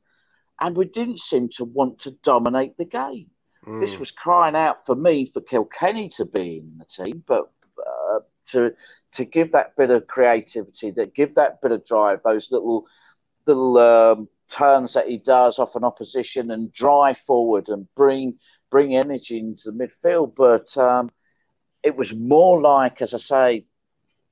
[0.61, 3.31] and we didn't seem to want to dominate the game.
[3.65, 3.79] Mm.
[3.79, 8.19] This was crying out for me for Kilkenny to be in the team, but uh,
[8.47, 8.73] to
[9.13, 12.85] to give that bit of creativity, that give that bit of drive, those little
[13.45, 18.37] little um, turns that he does off an opposition and drive forward and bring
[18.69, 20.35] bring energy into the midfield.
[20.35, 21.09] But um,
[21.83, 23.65] it was more like, as I say,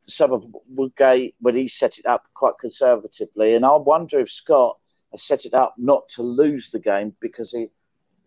[0.07, 4.77] some of Woodgate when he set it up quite conservatively, and I wonder if Scott
[5.11, 7.67] has set it up not to lose the game because he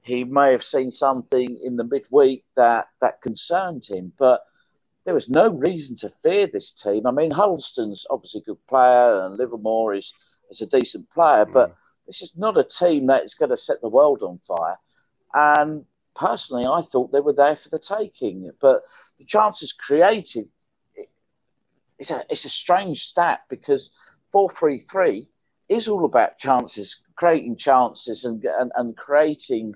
[0.05, 4.43] he may have seen something in the midweek that that concerned him, but
[5.05, 7.07] there was no reason to fear this team.
[7.07, 10.13] I mean, Huddlestone's obviously a good player, and Livermore is
[10.51, 11.53] is a decent player, mm.
[11.53, 11.75] but
[12.07, 14.77] this is not a team that is going to set the world on fire.
[15.33, 18.83] And personally, I thought they were there for the taking, but
[19.19, 20.49] the chances created.
[21.99, 23.91] It's a it's a strange stat because
[24.33, 25.31] four three three
[25.71, 29.75] is all about chances creating chances and and, and creating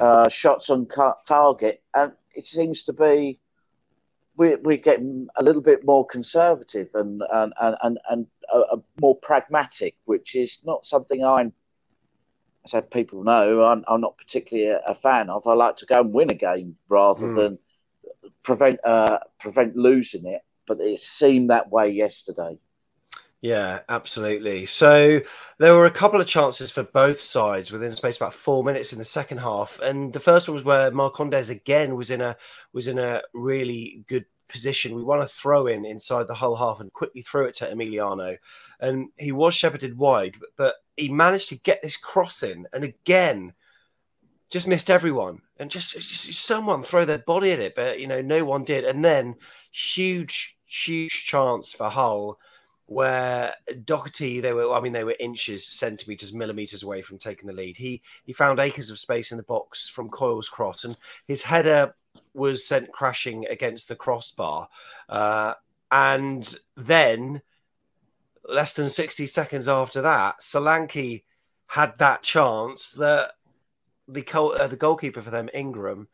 [0.00, 0.86] uh, shots on
[1.26, 3.40] target, and it seems to be
[4.36, 9.16] we're, we're getting a little bit more conservative and and and and, and uh, more
[9.16, 11.52] pragmatic, which is not something I'm.
[12.64, 15.46] As I people know, I'm, I'm not particularly a, a, fan of.
[15.46, 17.36] I like to go and win a game rather mm.
[17.36, 17.58] than
[18.42, 20.42] prevent uh, prevent losing it.
[20.66, 22.58] But it seemed that way yesterday.
[23.46, 24.66] Yeah, absolutely.
[24.66, 25.20] So
[25.58, 28.92] there were a couple of chances for both sides within a space about four minutes
[28.92, 32.36] in the second half, and the first one was where Marcondes again was in a
[32.72, 34.96] was in a really good position.
[34.96, 38.36] We want to throw in inside the whole half and quickly throw it to Emiliano.
[38.80, 42.66] And he was shepherded wide, but, but he managed to get this cross in.
[42.72, 43.54] And again,
[44.50, 48.22] just missed everyone and just, just someone throw their body at it, but you know,
[48.22, 48.84] no one did.
[48.84, 49.36] And then
[49.70, 52.38] huge, huge chance for Hull
[52.86, 57.52] where Docherty, they were, I mean, they were inches, centimeters, millimeters away from taking the
[57.52, 57.76] lead.
[57.76, 61.94] He he found acres of space in the box from Coyle's cross, and his header
[62.32, 64.68] was sent crashing against the crossbar.
[65.08, 65.54] Uh,
[65.90, 67.42] and then,
[68.48, 71.22] less than 60 seconds after that, Solanke
[71.66, 73.32] had that chance that
[74.08, 76.08] the, uh, the goalkeeper for them, Ingram,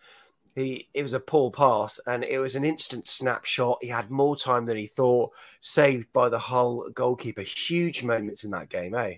[0.55, 3.79] he it was a poor pass and it was an instant snapshot.
[3.81, 7.43] He had more time than he thought, saved by the Hull goalkeeper.
[7.43, 9.15] Huge moments in that game, eh?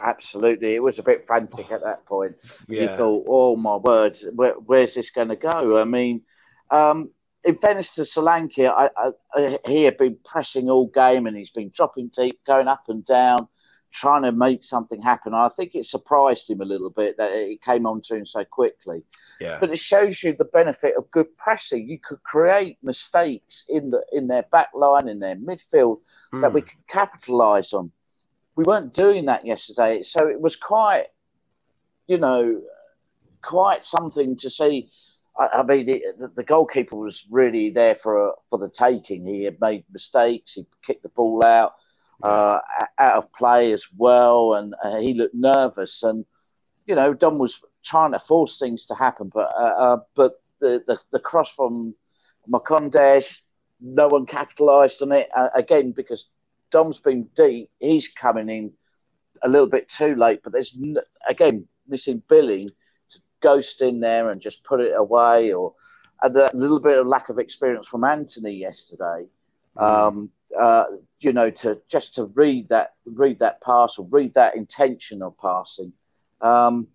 [0.00, 2.34] Absolutely, it was a bit frantic at that point.
[2.68, 2.82] Yeah.
[2.82, 6.22] You thought, "Oh my words, where, where's this going to go?" I mean,
[6.70, 7.10] um,
[7.44, 8.90] in fairness to Solanke, I,
[9.34, 13.04] I, he had been pressing all game and he's been dropping deep, going up and
[13.04, 13.48] down
[13.92, 15.34] trying to make something happen.
[15.34, 18.44] I think it surprised him a little bit that it came on to him so
[18.44, 19.02] quickly.
[19.40, 19.58] Yeah.
[19.58, 21.88] But it shows you the benefit of good pressing.
[21.88, 26.00] You could create mistakes in the in their back line, in their midfield
[26.32, 26.40] mm.
[26.40, 26.68] that we hmm.
[26.68, 27.90] could capitalise on.
[28.56, 31.06] We weren't doing that yesterday, so it was quite,
[32.06, 32.60] you know,
[33.42, 34.90] quite something to see.
[35.38, 39.26] I, I mean, the, the, goalkeeper was really there for for the taking.
[39.26, 40.54] He had made mistakes.
[40.54, 41.74] He kicked the ball out
[42.22, 42.60] uh,
[42.98, 46.02] out of play as well, and uh, he looked nervous.
[46.02, 46.24] And
[46.86, 50.82] you know, Dom was trying to force things to happen, but uh, uh but the,
[50.86, 51.94] the, the cross from
[52.48, 53.38] Marcondes,
[53.80, 56.26] no one capitalised on it uh, again because
[56.70, 57.70] Dom's been deep.
[57.78, 58.72] He's coming in
[59.42, 60.76] a little bit too late, but there's
[61.28, 62.68] again missing Billing
[63.10, 65.74] to ghost in there and just put it away, or
[66.22, 69.26] a little bit of lack of experience from Anthony yesterday.
[69.76, 69.82] Mm.
[69.82, 70.84] Um, uh,
[71.20, 75.38] you know, to just to read that, read that pass or read that intention of
[75.38, 75.92] passing,
[76.40, 76.86] um,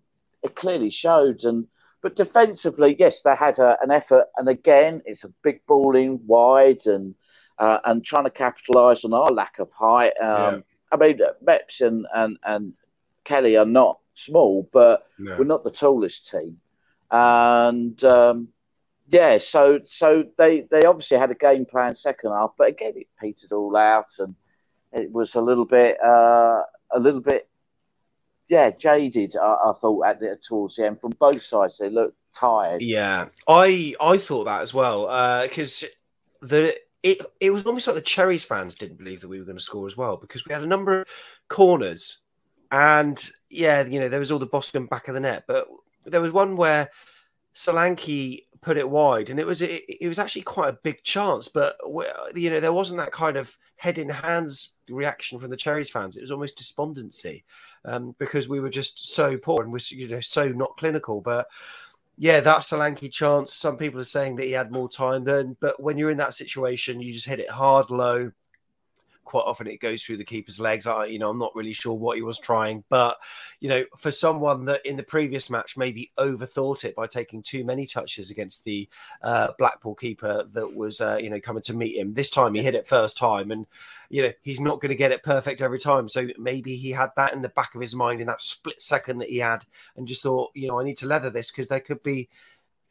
[0.43, 1.43] it clearly showed.
[1.43, 1.67] And
[2.01, 4.27] but defensively, yes, they had a, an effort.
[4.37, 7.15] And again, it's a big ball in wide and
[7.57, 10.13] uh, and trying to capitalise on our lack of height.
[10.21, 10.59] Um, yeah.
[10.91, 12.73] I mean, Meps and, and and
[13.23, 15.37] Kelly are not small, but no.
[15.37, 16.59] we're not the tallest team.
[17.11, 18.49] And um,
[19.07, 23.07] yeah, so so they they obviously had a game plan second half, but again it
[23.19, 24.35] petered all out, and
[24.91, 27.47] it was a little bit uh, a little bit
[28.47, 29.35] yeah jaded.
[29.37, 32.81] I, I thought at the, towards the end from both sides they looked tired.
[32.81, 35.87] Yeah, I I thought that as well because uh,
[36.41, 39.57] the it it was almost like the Cherries fans didn't believe that we were going
[39.57, 41.07] to score as well because we had a number of
[41.47, 42.19] corners
[42.71, 45.67] and yeah, you know there was all the Boston back of the net, but
[46.05, 46.89] there was one where
[47.55, 51.47] Solanke put it wide, and it was it, it, was actually quite a big chance.
[51.47, 51.77] But
[52.35, 56.17] you know, there wasn't that kind of head in hands reaction from the Cherries fans.
[56.17, 57.45] It was almost despondency
[57.85, 61.21] um, because we were just so poor and was you know so not clinical.
[61.21, 61.47] But
[62.17, 63.53] yeah, that Solanke chance.
[63.53, 66.33] Some people are saying that he had more time than, but when you're in that
[66.33, 68.31] situation, you just hit it hard, low
[69.25, 70.87] quite often it goes through the keeper's legs.
[70.87, 73.17] I, you know, I'm not really sure what he was trying, but
[73.59, 77.65] you know, for someone that in the previous match maybe overthought it by taking too
[77.65, 78.87] many touches against the
[79.21, 82.13] uh, Blackpool keeper that was, uh, you know, coming to meet him.
[82.13, 83.65] This time he hit it first time, and
[84.09, 86.07] you know he's not going to get it perfect every time.
[86.07, 89.17] So maybe he had that in the back of his mind in that split second
[89.17, 89.65] that he had,
[89.97, 92.29] and just thought, you know, I need to leather this because there could be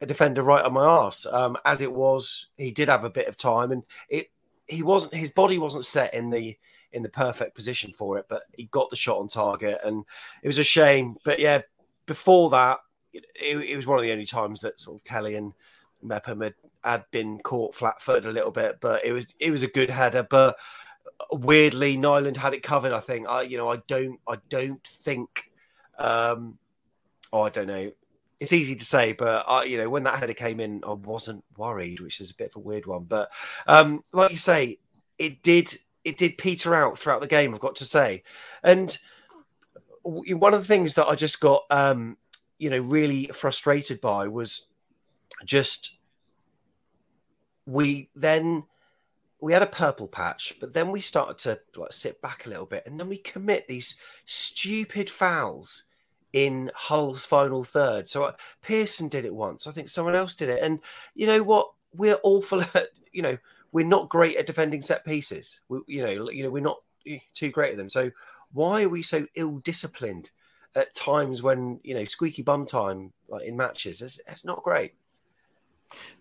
[0.01, 1.25] a defender right on my ass.
[1.29, 4.29] Um, as it was, he did have a bit of time, and it
[4.67, 6.57] he wasn't his body wasn't set in the
[6.91, 10.05] in the perfect position for it, but he got the shot on target, and
[10.43, 11.17] it was a shame.
[11.25, 11.61] But yeah,
[12.05, 12.79] before that,
[13.13, 13.23] it,
[13.57, 15.53] it was one of the only times that sort of Kelly and
[16.01, 19.67] Mepham had, had been caught flat-footed a little bit, but it was it was a
[19.67, 20.25] good header.
[20.29, 20.57] But
[21.31, 22.91] weirdly, Nyland had it covered.
[22.91, 25.51] I think I you know I don't I don't think.
[25.97, 26.57] Um,
[27.31, 27.91] oh, I don't know
[28.39, 31.43] it's easy to say, but I, you know, when that header came in, I wasn't
[31.57, 33.03] worried, which is a bit of a weird one.
[33.03, 33.31] But
[33.67, 34.79] um, like you say,
[35.17, 37.53] it did it did peter out throughout the game.
[37.53, 38.23] I've got to say,
[38.63, 38.97] and
[40.03, 42.17] one of the things that I just got, um,
[42.59, 44.67] you know, really frustrated by was
[45.45, 45.97] just
[47.65, 48.63] we then
[49.39, 52.65] we had a purple patch, but then we started to like sit back a little
[52.65, 55.83] bit, and then we commit these stupid fouls
[56.35, 58.09] in Hull's final third.
[58.09, 59.67] So uh, Pearson did it once.
[59.67, 60.61] I think someone else did it.
[60.61, 60.81] And
[61.15, 61.71] you know what?
[61.93, 63.37] We're awful at, you know,
[63.71, 65.61] we're not great at defending set pieces.
[65.69, 67.87] We, you know, you know, we're not eh, too great at them.
[67.87, 68.11] So
[68.51, 70.29] why are we so ill disciplined
[70.75, 74.01] at times when you know squeaky bum time like in matches?
[74.01, 74.93] It's not great.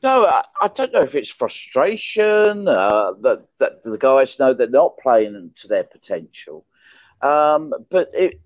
[0.00, 4.68] No, I, I, don't know if it's frustration uh, that, that the guys know they're
[4.68, 6.66] not playing to their potential.
[7.24, 8.38] Um, but it,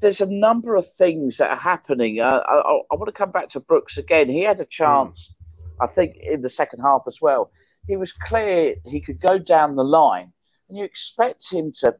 [0.00, 2.20] there's a number of things that are happening.
[2.20, 2.54] Uh, I,
[2.90, 4.28] I, want to come back to Brooks again.
[4.28, 5.84] He had a chance, mm.
[5.84, 7.50] I think, in the second half as well.
[7.86, 10.32] He was clear he could go down the line,
[10.68, 11.94] and you expect him to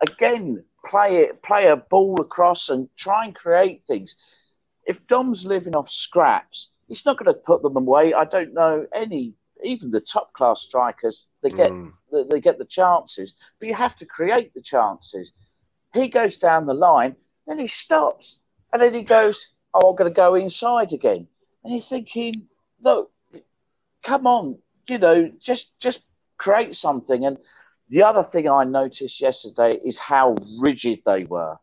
[0.00, 4.16] again play it, play a ball across, and try and create things.
[4.86, 8.12] If Dom's living off scraps, he's not going to put them away.
[8.12, 11.28] I don't know any, even the top class strikers.
[11.42, 11.92] They get mm.
[12.28, 15.32] they get the chances, but you have to create the chances.
[15.96, 17.16] He goes down the line,
[17.46, 18.38] then he stops,
[18.72, 21.26] and then he goes, "Oh, I'm going to go inside again."
[21.64, 22.48] And you're thinking,
[22.80, 23.10] "Look,
[24.02, 26.00] come on, you know, just just
[26.38, 27.38] create something." And
[27.88, 31.56] the other thing I noticed yesterday is how rigid they were.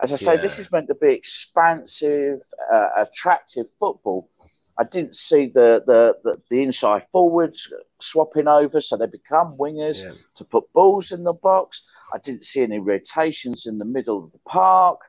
[0.00, 0.42] As I say, yeah.
[0.42, 2.40] this is meant to be expansive,
[2.72, 4.30] uh, attractive football.
[4.78, 10.02] I didn't see the, the, the, the, inside forwards swapping over, so they become wingers
[10.02, 10.12] yeah.
[10.34, 11.82] to put balls in the box.
[12.12, 15.00] I didn't see any rotations in the middle of the park,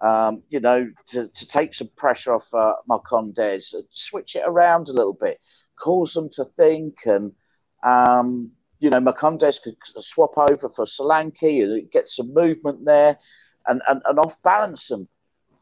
[0.00, 2.74] um, you know, to, to take some pressure off uh,
[3.90, 5.40] switch it around a little bit,
[5.76, 7.32] cause them to think and
[7.82, 13.18] um, you know, Marcondes could swap over for Solanke and get some movement there
[13.66, 15.08] and, and, and off balance them.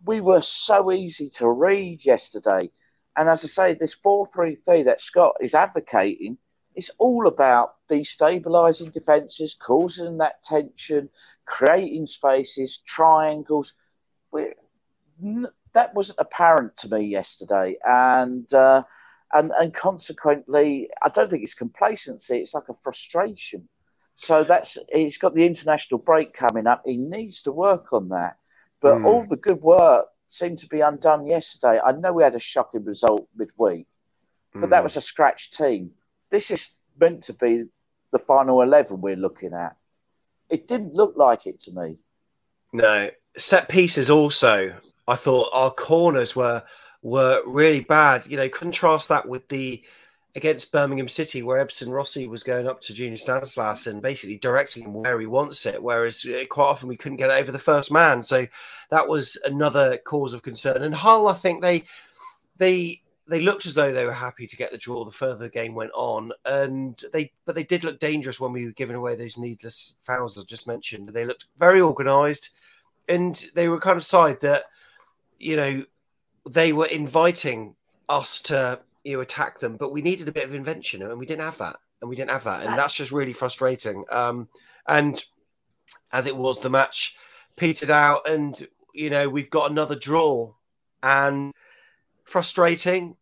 [0.05, 2.71] We were so easy to read yesterday.
[3.17, 6.39] And as I say, this 4 3 3 that Scott is advocating
[6.75, 11.09] is all about destabilising defences, causing that tension,
[11.47, 13.75] creating spaces, triangles.
[14.33, 14.55] We're,
[15.73, 17.77] that wasn't apparent to me yesterday.
[17.85, 18.83] And uh,
[19.33, 22.39] and and consequently, I don't think it's complacency.
[22.39, 23.69] It's like a frustration.
[24.17, 26.83] So that's he's got the international break coming up.
[26.85, 28.37] He needs to work on that.
[28.81, 29.07] But mm.
[29.07, 31.81] all the good work seemed to be undone yesterday.
[31.85, 33.87] I know we had a shocking result midweek,
[34.53, 34.71] but mm.
[34.71, 34.85] that hmm.
[34.85, 35.93] was a scratch team.
[36.31, 36.69] This is
[36.99, 37.65] meant to be
[38.13, 39.77] the final eleven we're looking at.
[40.49, 41.99] It didn't look like it to me.
[42.73, 44.11] No set pieces.
[44.11, 44.75] Also,
[45.07, 46.63] I thought our corners were
[47.03, 48.27] were really bad.
[48.27, 49.83] You know, contrast that with the
[50.37, 54.85] against Birmingham City, where Ebson Rossi was going up to Junior Stanislas and basically directing
[54.85, 57.93] him where he wants it, whereas uh, quite often we couldn't get over the first
[57.93, 58.23] man.
[58.23, 58.47] So
[58.91, 60.83] that was another cause of concern.
[60.83, 61.85] And Hull, I think they
[62.57, 65.49] they they looked as though they were happy to get the draw the further the
[65.49, 69.15] game went on, and they but they did look dangerous when we were giving away
[69.15, 71.11] those needless fouls I just mentioned.
[71.11, 72.51] They looked very organised,
[73.09, 74.65] and they were kind of side that
[75.39, 75.85] you know
[76.51, 77.77] they were inviting
[78.09, 81.43] us to you attack them, but we needed a bit of invention, and we didn't
[81.43, 84.05] have that, and we didn't have that, and that's just really frustrating.
[84.11, 84.49] Um,
[84.89, 85.23] and
[86.13, 87.17] as it was, the match
[87.57, 90.55] petered out, and you know we've got another draw,
[91.03, 91.53] and
[92.25, 93.17] frustrating.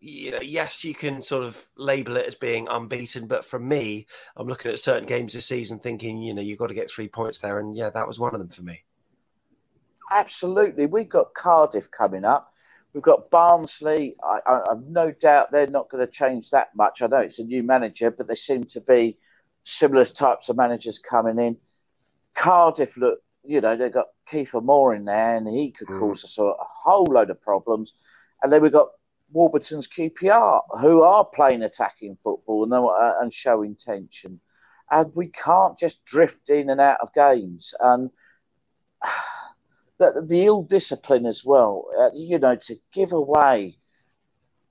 [0.00, 4.06] You know, yes, you can sort of label it as being unbeaten, but for me,
[4.36, 7.08] I'm looking at certain games this season, thinking, you know, you've got to get three
[7.08, 8.84] points there, and yeah, that was one of them for me.
[10.10, 12.54] Absolutely, we've got Cardiff coming up
[12.98, 14.16] We've got Barnsley.
[14.24, 17.00] I, I, I've no doubt they're not going to change that much.
[17.00, 19.18] I know it's a new manager, but there seem to be
[19.62, 21.58] similar types of managers coming in.
[22.34, 26.00] Cardiff look, you know, they've got Kiefer Moore in there, and he could mm.
[26.00, 27.94] cause us a, a whole load of problems.
[28.42, 28.88] And then we've got
[29.30, 34.40] Warburton's QPR, who are playing attacking football and, uh, and showing tension.
[34.90, 37.74] And we can't just drift in and out of games.
[37.78, 38.10] And
[39.98, 41.86] the, the ill discipline as well.
[41.98, 43.76] Uh, you know, to give away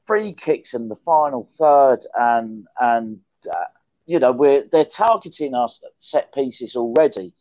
[0.05, 3.19] free kicks in the final third, and and
[3.49, 3.65] uh,
[4.05, 5.69] you know, we're they're targeting our
[5.99, 7.33] set pieces already.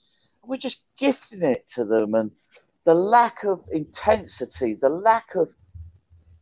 [0.45, 2.31] We're just gifting it to them, and
[2.85, 5.51] the lack of intensity, the lack of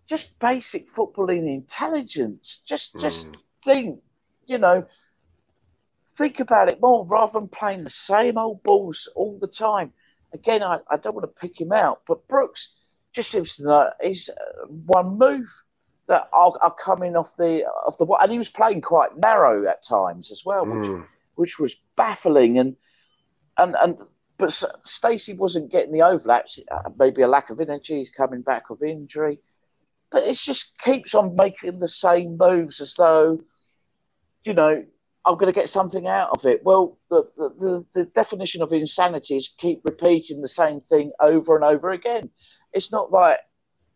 [0.06, 2.60] just basic footballing intelligence.
[2.64, 3.42] Just just mm.
[3.64, 4.02] think,
[4.46, 4.86] you know,
[6.16, 9.92] think about it more rather than playing the same old balls all the time
[10.34, 12.70] again, I, I don't want to pick him out, but Brooks
[13.12, 15.46] just seems to know he's uh, one move
[16.08, 19.66] that I'll, I'll come in off the off the and he was playing quite narrow
[19.66, 21.06] at times as well, which mm.
[21.36, 22.76] which was baffling and
[23.56, 23.98] and and
[24.36, 24.52] but
[24.84, 26.58] Stacey wasn't getting the overlaps.
[26.70, 27.98] Uh, maybe a lack of energy.
[27.98, 29.38] He's coming back of injury,
[30.10, 33.40] but it just keeps on making the same moves as though
[34.42, 34.84] you know
[35.26, 36.60] I'm going to get something out of it.
[36.64, 41.56] Well, the, the, the, the, definition of insanity is keep repeating the same thing over
[41.56, 42.28] and over again.
[42.72, 43.38] It's not like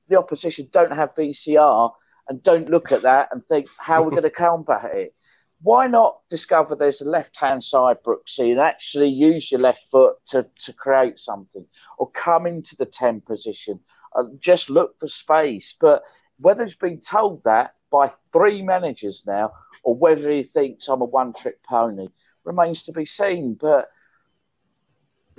[0.09, 1.93] the opposition don't have VCR
[2.29, 5.15] and don't look at that and think how we're going to combat it.
[5.61, 10.17] Why not discover there's a left hand side, Brooksy, and actually use your left foot
[10.29, 11.67] to, to create something
[11.99, 13.81] or come into the 10 position?
[14.15, 15.75] Uh, just look for space.
[15.79, 16.03] But
[16.39, 19.53] whether it's been told that by three managers now,
[19.89, 22.09] or whether he thinks I'm a one trick pony
[22.45, 23.55] remains to be seen.
[23.55, 23.89] But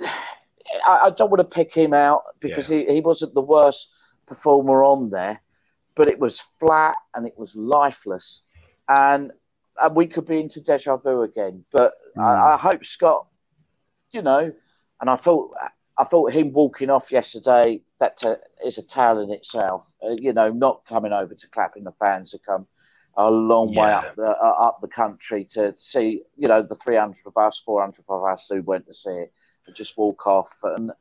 [0.00, 2.80] I, I don't want to pick him out because yeah.
[2.80, 3.86] he, he wasn't the worst
[4.26, 5.40] performer on there,
[5.94, 8.42] but it was flat and it was lifeless.
[8.88, 9.30] And,
[9.80, 11.64] and we could be into deja vu again.
[11.70, 12.20] But mm.
[12.20, 13.28] I, I hope Scott,
[14.10, 14.52] you know,
[15.00, 15.54] and I thought
[15.96, 18.18] I thought him walking off yesterday that
[18.64, 19.92] is a tale in itself.
[20.04, 22.66] Uh, you know, not coming over to clapping the fans who come
[23.16, 23.82] a long yeah.
[23.82, 26.22] way up the uh, up the country to see.
[26.36, 29.10] You know, the three hundred of us, four hundred of us who went to see
[29.10, 29.32] it,
[29.66, 30.52] and just walk off.
[30.62, 30.92] And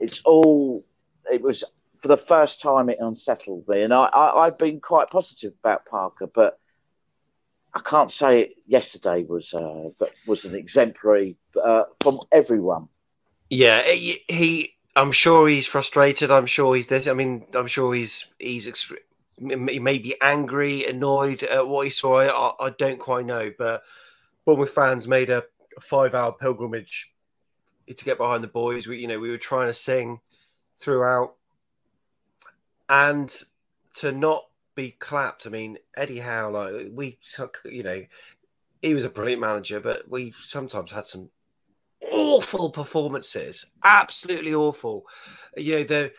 [0.00, 0.84] it's all.
[1.32, 1.64] It was
[2.00, 5.86] for the first time it unsettled me, and I, I I've been quite positive about
[5.86, 6.58] Parker, but.
[7.76, 9.88] I can't say it yesterday was uh,
[10.28, 12.86] was an exemplary uh, from everyone.
[13.50, 14.76] Yeah, he.
[14.94, 16.30] I'm sure he's frustrated.
[16.30, 17.08] I'm sure he's this.
[17.08, 18.68] I mean, I'm sure he's he's
[19.38, 22.20] he may be angry, annoyed at what he saw.
[22.20, 23.82] I, I don't quite know, but
[24.44, 25.44] Bournemouth fans made a
[25.80, 27.10] five-hour pilgrimage
[27.88, 28.86] to get behind the boys.
[28.86, 30.20] We, you know, we were trying to sing
[30.80, 31.34] throughout,
[32.88, 33.34] and
[33.94, 35.46] to not be clapped.
[35.46, 37.18] I mean, Eddie Howe, like we,
[37.64, 38.04] you know,
[38.82, 41.30] he was a brilliant manager, but we sometimes had some
[42.12, 45.06] awful performances, absolutely awful.
[45.56, 46.12] You know, the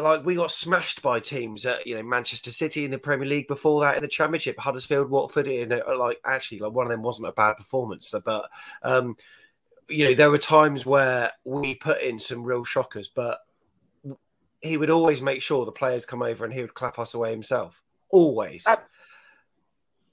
[0.00, 3.48] like we got smashed by teams at you know Manchester City in the Premier League
[3.48, 5.48] before that in the Championship, Huddersfield, Watford.
[5.48, 8.48] In like actually, like one of them wasn't a bad performance, but
[8.82, 9.16] um,
[9.88, 13.40] you know there were times where we put in some real shockers, but
[14.60, 17.30] he would always make sure the players come over and he would clap us away
[17.30, 17.82] himself.
[18.10, 18.66] Always.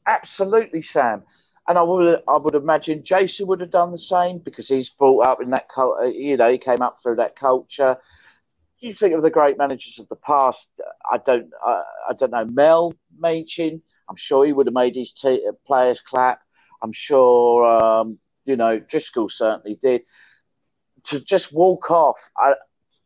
[0.06, 1.24] Absolutely, Sam
[1.68, 5.28] and I would I would imagine Jason would have done the same because he's brought
[5.28, 6.10] up in that culture.
[6.10, 7.98] You know, he came up through that culture.
[8.84, 10.68] You think of the great managers of the past.
[11.10, 13.82] I don't I, I don't know Mel Machin.
[14.10, 16.42] I'm sure he would have made his t- players clap.
[16.82, 20.02] I'm sure um, you know Driscoll certainly did.
[21.06, 22.56] To just walk off, I,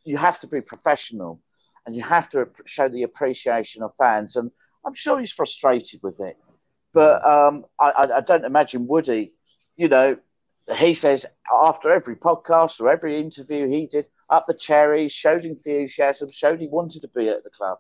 [0.03, 1.43] you have to be professional,
[1.86, 4.36] and you have to show the appreciation of fans.
[4.36, 4.49] And
[4.84, 6.38] I'm sure he's frustrated with it.
[6.91, 9.36] But um, I, I don't imagine Woody,
[9.75, 10.17] you know,
[10.75, 16.30] he says after every podcast or every interview he did, up the cherries, showed enthusiasm,
[16.32, 17.80] showed he wanted to be at the club.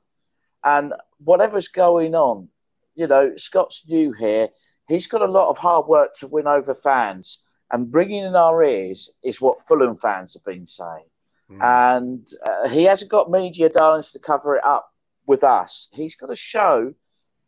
[0.63, 0.93] And
[1.23, 2.49] whatever's going on,
[2.95, 4.49] you know, Scott's new here.
[4.87, 7.39] He's got a lot of hard work to win over fans.
[7.71, 11.05] And bringing in our ears is what Fulham fans have been saying.
[11.51, 11.99] Mm.
[11.99, 14.89] And uh, he hasn't got media darlings to cover it up
[15.25, 15.87] with us.
[15.91, 16.93] He's got to show,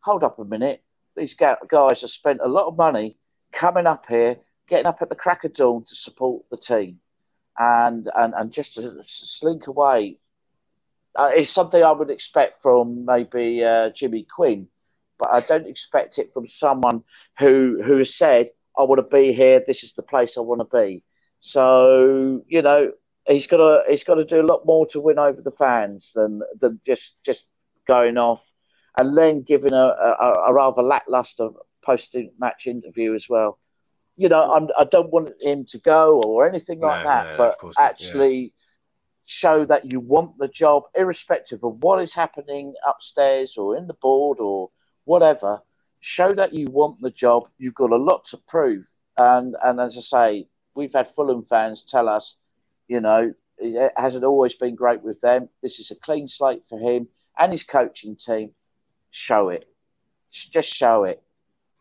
[0.02, 0.84] hold up a minute,
[1.16, 3.18] these guys have spent a lot of money
[3.52, 4.38] coming up here,
[4.68, 7.00] getting up at the crack of dawn to support the team,
[7.60, 10.18] and and, and just to slink away.
[11.16, 14.68] Uh, it's something I would expect from maybe uh, Jimmy Quinn,
[15.18, 17.03] but I don't expect it from someone
[17.38, 19.62] who who has said, "I want to be here.
[19.66, 21.03] This is the place I want to be."
[21.41, 22.93] So you know,
[23.28, 26.14] he's got to he's got to do a lot more to win over the fans
[26.14, 27.45] than than just just
[27.86, 28.43] going off
[28.99, 31.49] and then giving a, a, a rather lackluster
[31.82, 33.57] post-match interview as well.
[34.20, 37.38] You know, I'm, I do not want him to go or anything like no, that,
[37.38, 38.49] no, but actually yeah.
[39.26, 43.93] show that you want the job, irrespective of what is happening upstairs or in the
[43.93, 44.70] board or
[45.05, 45.61] whatever.
[46.01, 47.49] Show that you want the job.
[47.57, 48.86] You've got a lot to prove,
[49.17, 52.36] and and as I say, we've had Fulham fans tell us,
[52.88, 55.49] you know, it hasn't always been great with them.
[55.61, 58.51] This is a clean slate for him and his coaching team
[59.11, 59.67] show it.
[60.32, 61.24] Just show it.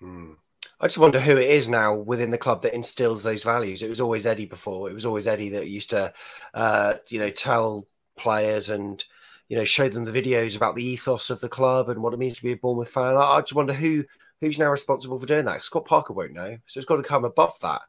[0.01, 0.33] Hmm.
[0.81, 3.83] I just wonder who it is now within the club that instills those values.
[3.83, 4.89] It was always Eddie before.
[4.89, 6.13] It was always Eddie that used to,
[6.55, 9.05] uh, you know, tell players and
[9.49, 12.19] you know show them the videos about the ethos of the club and what it
[12.19, 13.17] means to be a Bournemouth fan.
[13.17, 14.05] I, I just wonder who
[14.41, 15.65] who's now responsible for doing that.
[15.65, 17.83] Scott Parker won't know, so it's got to come above that.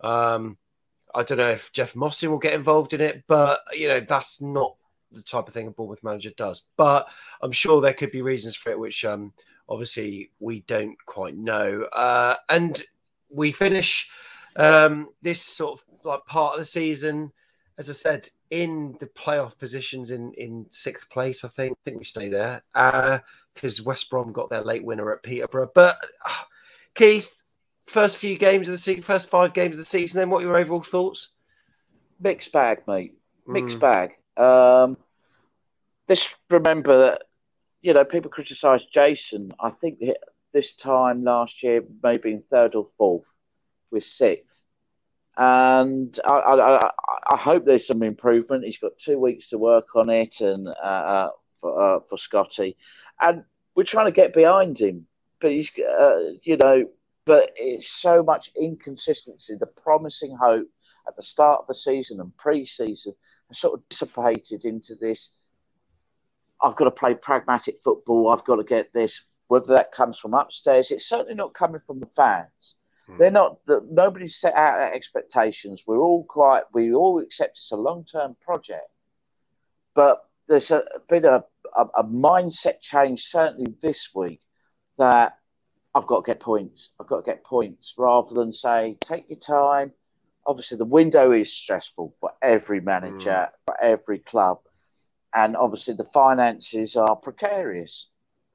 [0.00, 0.58] Um,
[1.14, 4.40] I don't know if Jeff Mostyn will get involved in it, but you know that's
[4.40, 4.76] not
[5.12, 6.64] the type of thing a Bournemouth manager does.
[6.76, 7.06] But
[7.40, 9.32] I'm sure there could be reasons for it, which um,
[9.68, 11.84] obviously we don't quite know.
[11.92, 12.82] Uh, and
[13.30, 14.08] we finish
[14.56, 17.32] um, this sort of like part of the season,
[17.78, 21.44] as I said, in the playoff positions in in sixth place.
[21.44, 21.76] I think.
[21.76, 25.70] I think we stay there because uh, West Brom got their late winner at Peterborough.
[25.74, 26.44] But uh,
[26.94, 27.42] Keith,
[27.86, 30.18] first few games of the season, first five games of the season.
[30.18, 31.30] Then, what are your overall thoughts?
[32.20, 33.18] Mixed bag, mate.
[33.46, 33.80] Mixed mm.
[33.80, 34.12] bag.
[34.36, 34.96] Um,
[36.06, 37.22] this remember that
[37.84, 39.52] you know people criticised Jason.
[39.60, 40.00] I think
[40.54, 43.30] this time last year, maybe in third or fourth,
[43.90, 44.64] with sixth,
[45.36, 46.90] and I, I,
[47.30, 48.64] I, hope there's some improvement.
[48.64, 51.30] He's got two weeks to work on it, and uh, uh
[51.60, 52.78] for uh, for Scotty,
[53.20, 55.06] and we're trying to get behind him.
[55.38, 56.86] but he's, uh, you know,
[57.26, 59.56] but it's so much inconsistency.
[59.60, 60.68] The promising hope
[61.06, 63.12] at the start of the season and pre-season
[63.48, 65.32] has sort of dissipated into this.
[66.62, 68.30] I've got to play pragmatic football.
[68.30, 69.20] I've got to get this.
[69.48, 72.76] Whether that comes from upstairs, it's certainly not coming from the fans.
[73.06, 73.18] Hmm.
[73.18, 73.64] They're not.
[73.66, 75.84] The, nobody's set out expectations.
[75.86, 76.62] We're all quite.
[76.72, 78.88] We all accept it's a long-term project,
[79.94, 81.44] but there's a, been a,
[81.76, 84.40] a, a mindset change certainly this week
[84.98, 85.38] that
[85.94, 86.90] I've got to get points.
[87.00, 89.92] I've got to get points rather than say, take your time.
[90.46, 93.50] Obviously, the window is stressful for every manager, mm.
[93.66, 94.58] for every club.
[95.34, 98.08] And obviously, the finances are precarious.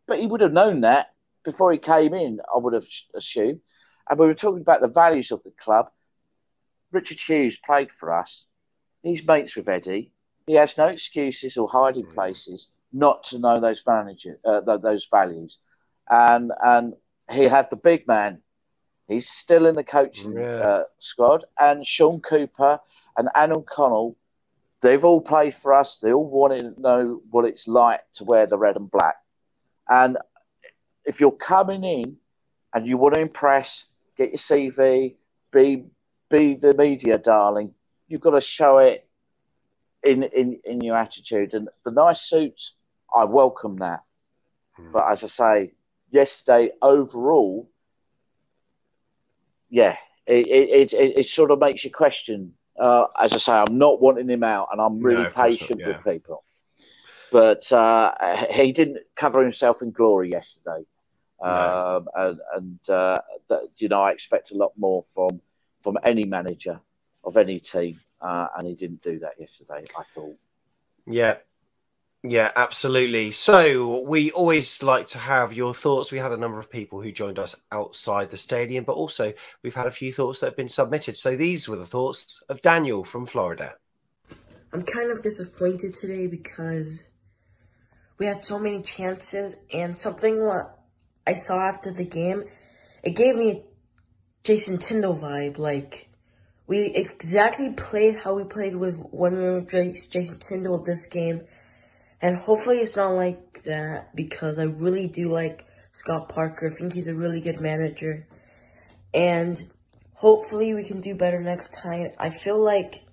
[0.07, 1.13] But he would have known that
[1.43, 3.61] before he came in, I would have assumed.
[4.09, 5.89] And we were talking about the values of the club.
[6.91, 8.45] Richard Hughes played for us.
[9.03, 10.11] He's mates with Eddie.
[10.47, 12.13] He has no excuses or hiding mm.
[12.13, 15.59] places not to know those manager uh, those values.
[16.09, 16.93] And and
[17.31, 18.41] he had the big man.
[19.07, 20.41] He's still in the coaching yeah.
[20.41, 22.79] uh, squad, and Shaun Cooper
[23.17, 24.15] and Alan Connell.
[24.81, 25.99] They've all played for us.
[25.99, 29.15] They all want to know what it's like to wear the red and black.
[29.87, 30.17] And
[31.05, 32.17] if you're coming in
[32.73, 35.15] and you want to impress, get your CV,
[35.51, 35.85] be
[36.29, 37.73] be the media darling.
[38.07, 39.07] You've got to show it
[40.03, 41.53] in in in your attitude.
[41.53, 42.73] And the nice suits,
[43.13, 44.03] I welcome that.
[44.75, 44.91] Hmm.
[44.91, 45.71] But as I say,
[46.11, 47.69] yesterday overall,
[49.69, 52.53] yeah, it, it, it, it sort of makes you question.
[52.79, 55.87] Uh, as I say, I'm not wanting him out, and I'm really no, patient yeah.
[55.87, 56.43] with people.
[57.31, 58.15] But uh,
[58.51, 60.85] he didn't cover himself in glory yesterday,
[61.41, 61.47] no.
[61.47, 63.17] um, and, and uh,
[63.49, 65.41] that, you know I expect a lot more from
[65.81, 66.79] from any manager
[67.23, 69.85] of any team, uh, and he didn't do that yesterday.
[69.97, 70.37] I thought.
[71.05, 71.37] Yeah,
[72.23, 73.31] yeah, absolutely.
[73.31, 76.11] So we always like to have your thoughts.
[76.11, 79.75] We had a number of people who joined us outside the stadium, but also we've
[79.75, 81.15] had a few thoughts that have been submitted.
[81.15, 83.75] So these were the thoughts of Daniel from Florida.
[84.73, 87.03] I'm kind of disappointed today because
[88.17, 90.77] we had so many chances and something what
[91.25, 92.43] I saw after the game,
[93.01, 93.63] it gave me a
[94.43, 95.57] Jason Tindall vibe.
[95.57, 96.09] Like
[96.67, 101.47] we exactly played how we played with when we Jason Tindall this game
[102.21, 106.69] and hopefully it's not like that because I really do like Scott Parker.
[106.69, 108.27] I think he's a really good manager.
[109.13, 109.61] And
[110.13, 112.11] hopefully we can do better next time.
[112.19, 113.03] I feel like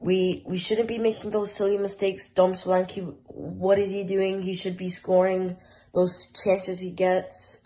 [0.00, 2.30] we we shouldn't be making those silly mistakes.
[2.30, 4.42] Dom Solanke, what is he doing?
[4.42, 5.56] He should be scoring
[5.92, 7.58] those chances he gets.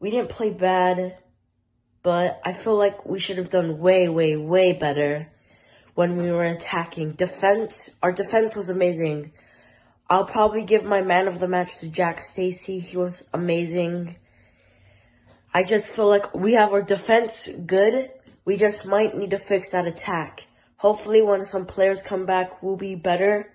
[0.00, 1.16] We didn't play bad,
[2.02, 5.30] but I feel like we should have done way, way, way better
[5.94, 7.12] when we were attacking.
[7.12, 9.32] Defense, our defense was amazing.
[10.08, 12.78] I'll probably give my man of the match to Jack Stacey.
[12.78, 14.16] He was amazing.
[15.54, 18.10] I just feel like we have our defense good.
[18.44, 20.46] We just might need to fix that attack.
[20.76, 23.52] Hopefully when some players come back, we'll be better.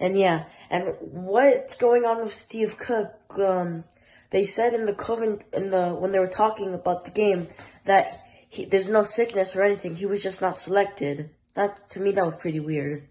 [0.00, 3.14] And yeah, and what's going on with Steve Cook?
[3.38, 3.84] Um,
[4.30, 7.48] they said in the Coven, in the, when they were talking about the game
[7.84, 9.96] that he, there's no sickness or anything.
[9.96, 11.30] He was just not selected.
[11.54, 13.08] That to me that was pretty weird.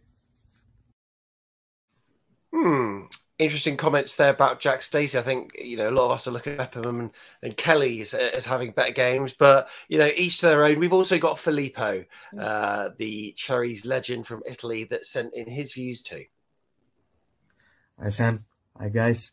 [2.53, 3.03] Hmm.
[3.39, 5.17] Interesting comments there about Jack Stacey.
[5.17, 8.01] I think you know a lot of us are looking at Mepham and, and Kelly
[8.01, 10.79] as, as, having better games, but you know each to their own.
[10.79, 12.05] We've also got Filippo,
[12.39, 16.25] uh, the Cherries legend from Italy, that sent in his views too.
[17.99, 18.45] Hi Sam,
[18.77, 19.31] hi guys,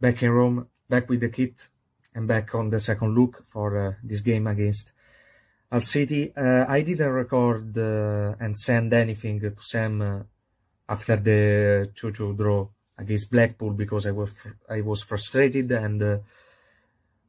[0.00, 1.68] back in Rome, back with the kit,
[2.14, 4.92] and back on the second look for uh, this game against
[5.72, 10.22] Hull City, uh, I didn't record uh, and send anything to Sam uh,
[10.88, 12.68] after the 2-2 draw
[12.98, 14.30] against Blackpool because I was
[14.68, 16.18] I was frustrated and uh,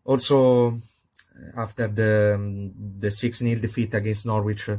[0.04, 4.78] also uh, after the um, the 6-0 defeat against Norwich uh,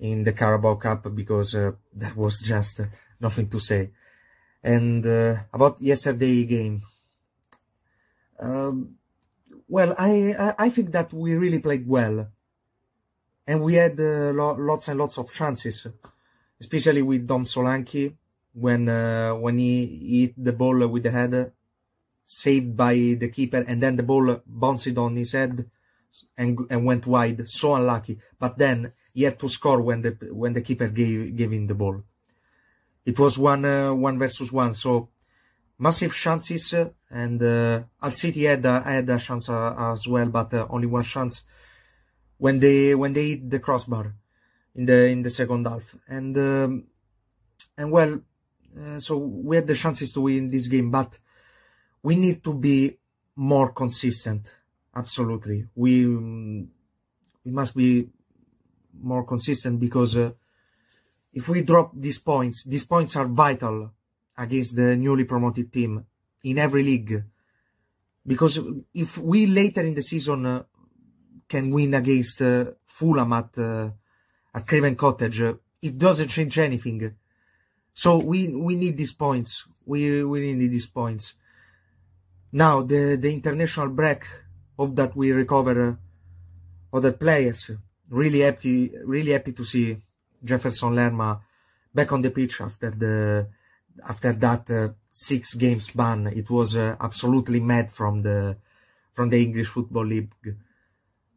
[0.00, 2.80] in the Carabao Cup because that was just
[3.20, 3.90] nothing to say.
[4.62, 5.04] And
[5.52, 6.80] about yesterday game,
[8.40, 8.96] um,
[9.68, 12.32] well, I I think that we really played well
[13.46, 15.86] and we had uh, lo lots and lots of chances,
[16.60, 18.14] especially with Dom Solanke
[18.52, 21.52] when uh, when he hit the ball with the head,
[22.24, 25.68] saved by the keeper, and then the ball bounced on his head
[26.38, 27.48] and and went wide.
[27.48, 31.52] So unlucky, but then he had to score when the when the keeper gave gave
[31.52, 32.02] him the ball.
[33.04, 35.08] It was one uh, one versus one, so
[35.78, 36.74] massive chances,
[37.10, 40.86] and uh, Hull City had uh, had a chance uh, as well, but uh, only
[40.86, 41.44] one chance
[42.44, 44.06] when they when they hit the crossbar
[44.74, 46.84] in the in the second half and um,
[47.78, 48.12] and well
[48.80, 49.16] uh, so
[49.46, 51.18] we had the chances to win this game but
[52.04, 52.98] we need to be
[53.34, 54.56] more consistent.
[54.94, 58.08] Absolutely, we we must be
[59.00, 60.30] more consistent because uh,
[61.32, 63.90] if we drop these points, these points are vital
[64.36, 66.04] against the newly promoted team
[66.44, 67.24] in every league.
[68.26, 68.58] Because
[68.94, 70.62] if we later in the season uh,
[71.48, 73.90] can win against uh, Fulham at uh,
[74.54, 75.42] at Craven Cottage,
[75.82, 77.14] it doesn't change anything.
[77.92, 79.66] So we we need these points.
[79.84, 81.34] We we need these points.
[82.52, 84.24] Now the the international break.
[84.76, 87.70] Hope that we recover uh, other players.
[88.10, 89.96] Really happy, really happy to see
[90.42, 91.40] Jefferson Lerma
[91.94, 93.48] back on the pitch after the
[94.08, 96.26] after that uh, six games ban.
[96.26, 98.56] It was uh, absolutely mad from the
[99.12, 100.32] from the English Football League.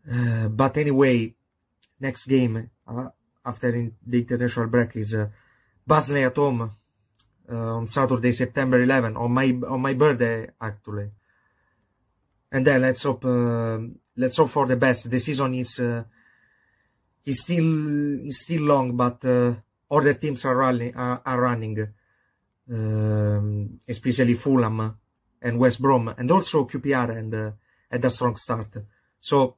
[0.10, 1.34] Uh, but anyway,
[1.99, 3.10] next game uh,
[3.45, 5.28] after in the international break is uh,
[5.86, 6.72] Barnsley at home
[7.51, 11.12] uh, on Saturday, September 11, on my on my birthday actually.
[12.51, 13.26] And then let's hope
[14.16, 15.12] let's hope for the best.
[15.12, 15.80] The season is
[17.26, 19.26] is still is still long, but
[19.91, 21.88] other teams are running are, are running
[22.72, 24.97] um, especially Fulham
[25.41, 27.51] and West Brom, and also QPR and uh,
[27.89, 28.76] had a strong start.
[29.20, 29.58] So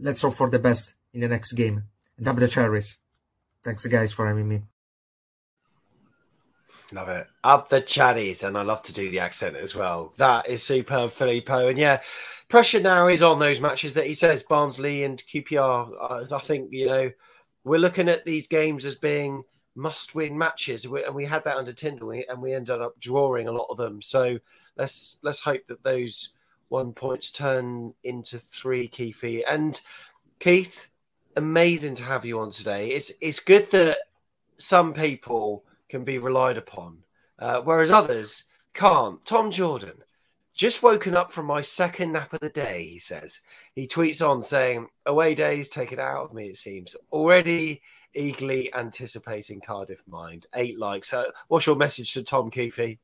[0.00, 1.84] let's hope for the best in the next game.
[2.18, 2.96] And up the cherries.
[3.62, 4.62] Thanks, guys, for having me.
[6.92, 7.26] Love it.
[7.42, 10.12] Up the cherries, and I love to do the accent as well.
[10.18, 11.68] That is superb, Filippo.
[11.68, 12.00] And yeah,
[12.48, 16.32] pressure now is on those matches that he says Barnsley and QPR.
[16.32, 17.10] I think you know
[17.64, 19.42] we're looking at these games as being
[19.74, 23.66] must-win matches, and we had that under Tindall, and we ended up drawing a lot
[23.68, 24.00] of them.
[24.00, 24.38] So
[24.76, 26.34] let's let's hope that those
[26.68, 29.42] one points turn into three, Keithy.
[29.48, 29.80] And
[30.38, 30.90] Keith,
[31.36, 32.88] amazing to have you on today.
[32.88, 33.98] It's it's good that
[34.58, 36.98] some people can be relied upon,
[37.38, 38.44] uh, whereas others
[38.74, 39.24] can't.
[39.24, 40.02] Tom Jordan,
[40.54, 43.42] just woken up from my second nap of the day, he says.
[43.74, 46.96] He tweets on saying, Away days taken out of me, it seems.
[47.12, 47.82] Already
[48.14, 50.46] eagerly anticipating Cardiff Mind.
[50.54, 51.10] Eight likes.
[51.10, 52.98] So, what's your message to Tom Keefe?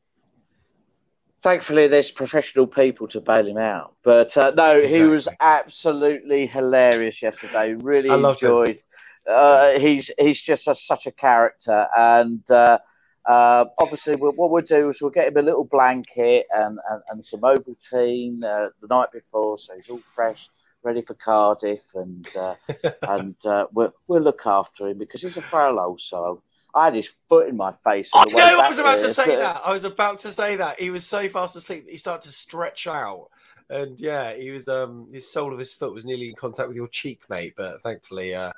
[1.43, 3.97] Thankfully, there's professional people to bail him out.
[4.05, 4.99] But uh, no, exactly.
[4.99, 7.75] he was absolutely hilarious yesterday.
[7.75, 8.83] Really enjoyed.
[9.29, 12.79] Uh, he's he's just a, such a character, and uh,
[13.27, 17.03] uh, obviously, we'll, what we'll do is we'll get him a little blanket and, and,
[17.09, 20.49] and some Ovaltine uh, the night before, so he's all fresh
[20.83, 22.55] ready for Cardiff, and uh,
[23.09, 26.43] and uh, we'll we'll look after him because he's a frail old soul.
[26.75, 28.11] I had his foot in my face.
[28.15, 28.61] I know.
[28.61, 29.37] I was about to say so...
[29.37, 29.63] that.
[29.65, 30.81] I was about to say that.
[30.81, 31.85] He was so fast asleep.
[31.85, 33.29] That he started to stretch out,
[33.69, 34.67] and yeah, he was.
[34.69, 37.55] Um, his sole of his foot was nearly in contact with your cheek, mate.
[37.57, 38.53] But thankfully, uh,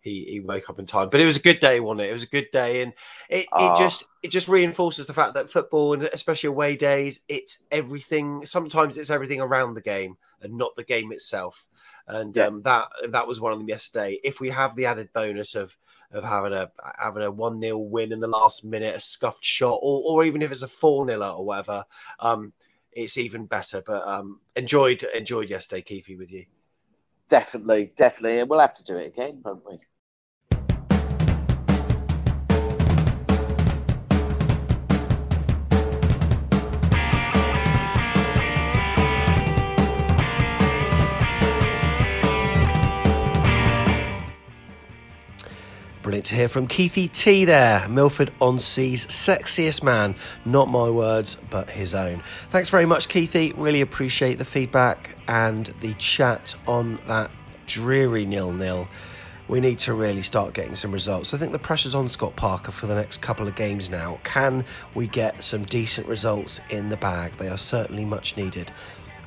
[0.00, 1.08] he, he woke up in time.
[1.10, 2.10] But it was a good day, wasn't it?
[2.10, 2.92] It was a good day, and
[3.28, 3.76] it, it ah.
[3.76, 8.46] just it just reinforces the fact that football and especially away days, it's everything.
[8.46, 11.64] Sometimes it's everything around the game and not the game itself.
[12.06, 12.46] And yeah.
[12.46, 14.18] um, that that was one of them yesterday.
[14.24, 15.76] If we have the added bonus of
[16.12, 19.78] of having a having a one 0 win in the last minute, a scuffed shot,
[19.82, 21.84] or, or even if it's a four 0 or whatever,
[22.20, 22.52] um,
[22.92, 23.82] it's even better.
[23.84, 26.46] But um, enjoyed enjoyed yesterday, Keefe, with you.
[27.28, 29.78] Definitely, definitely, and we'll have to do it again, won't we?
[46.24, 50.16] To hear from Keithy T there, Milford on Sea's sexiest man.
[50.44, 52.22] Not my words, but his own.
[52.48, 53.54] Thanks very much, Keithy.
[53.56, 57.30] Really appreciate the feedback and the chat on that
[57.66, 58.88] dreary nil nil.
[59.46, 61.32] We need to really start getting some results.
[61.32, 64.18] I think the pressure's on Scott Parker for the next couple of games now.
[64.24, 64.64] Can
[64.94, 67.32] we get some decent results in the bag?
[67.38, 68.72] They are certainly much needed.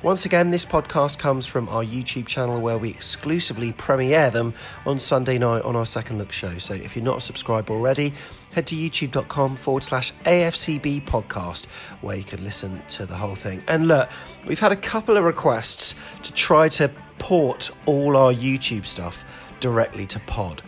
[0.02, 4.52] Once again, this podcast comes from our YouTube channel where we exclusively premiere them
[4.84, 6.58] on Sunday night on our Second Look show.
[6.58, 8.12] So if you're not a subscriber already,
[8.52, 11.66] head to youtube.com forward slash AFCB podcast
[12.00, 13.62] where you can listen to the whole thing.
[13.68, 14.08] And look,
[14.44, 15.94] we've had a couple of requests
[16.24, 16.90] to try to
[17.20, 19.24] port all our YouTube stuff
[19.60, 20.62] directly to pod.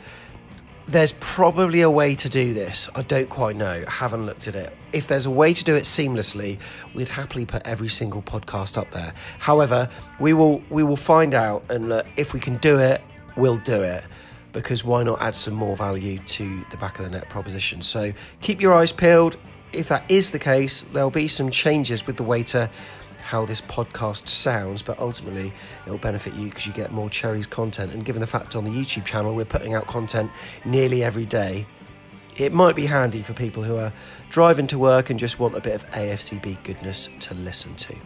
[0.87, 2.91] There's probably a way to do this.
[2.95, 3.85] I don't quite know.
[3.87, 4.77] I haven't looked at it.
[4.93, 6.59] If there's a way to do it seamlessly,
[6.93, 9.15] we'd happily put every single podcast up there.
[9.39, 9.89] However,
[10.21, 13.01] we will we will find out, and look, if we can do it,
[13.35, 14.05] we'll do it.
[14.53, 17.81] Because why not add some more value to the back of the net proposition?
[17.81, 18.13] So
[18.43, 19.39] keep your eyes peeled.
[19.73, 22.71] If that is the case, there'll be some changes with the way to
[23.25, 25.53] how this podcast sounds, but ultimately
[25.87, 27.93] it'll benefit you because you get more Cherries content.
[27.93, 30.31] And given the fact on the YouTube channel we're putting out content
[30.65, 31.67] nearly every day,
[32.37, 33.93] it might be handy for people who are
[34.29, 37.97] driving to work and just want a bit of AFCB goodness to listen to.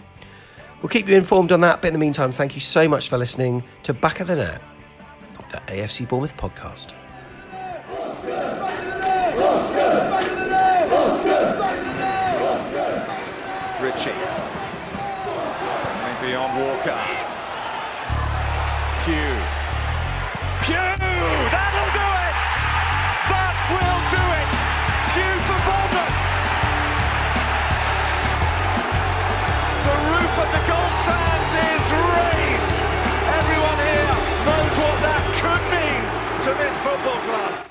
[0.80, 3.18] We'll keep you informed on that, but in the meantime, thank you so much for
[3.18, 4.62] listening to Back of the Net,
[5.50, 6.92] the AFC Bournemouth podcast.
[36.88, 37.64] Football club.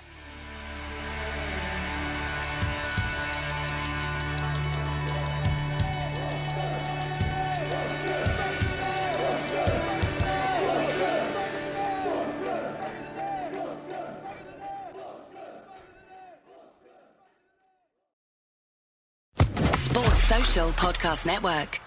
[19.73, 21.86] Sports Social Podcast Network.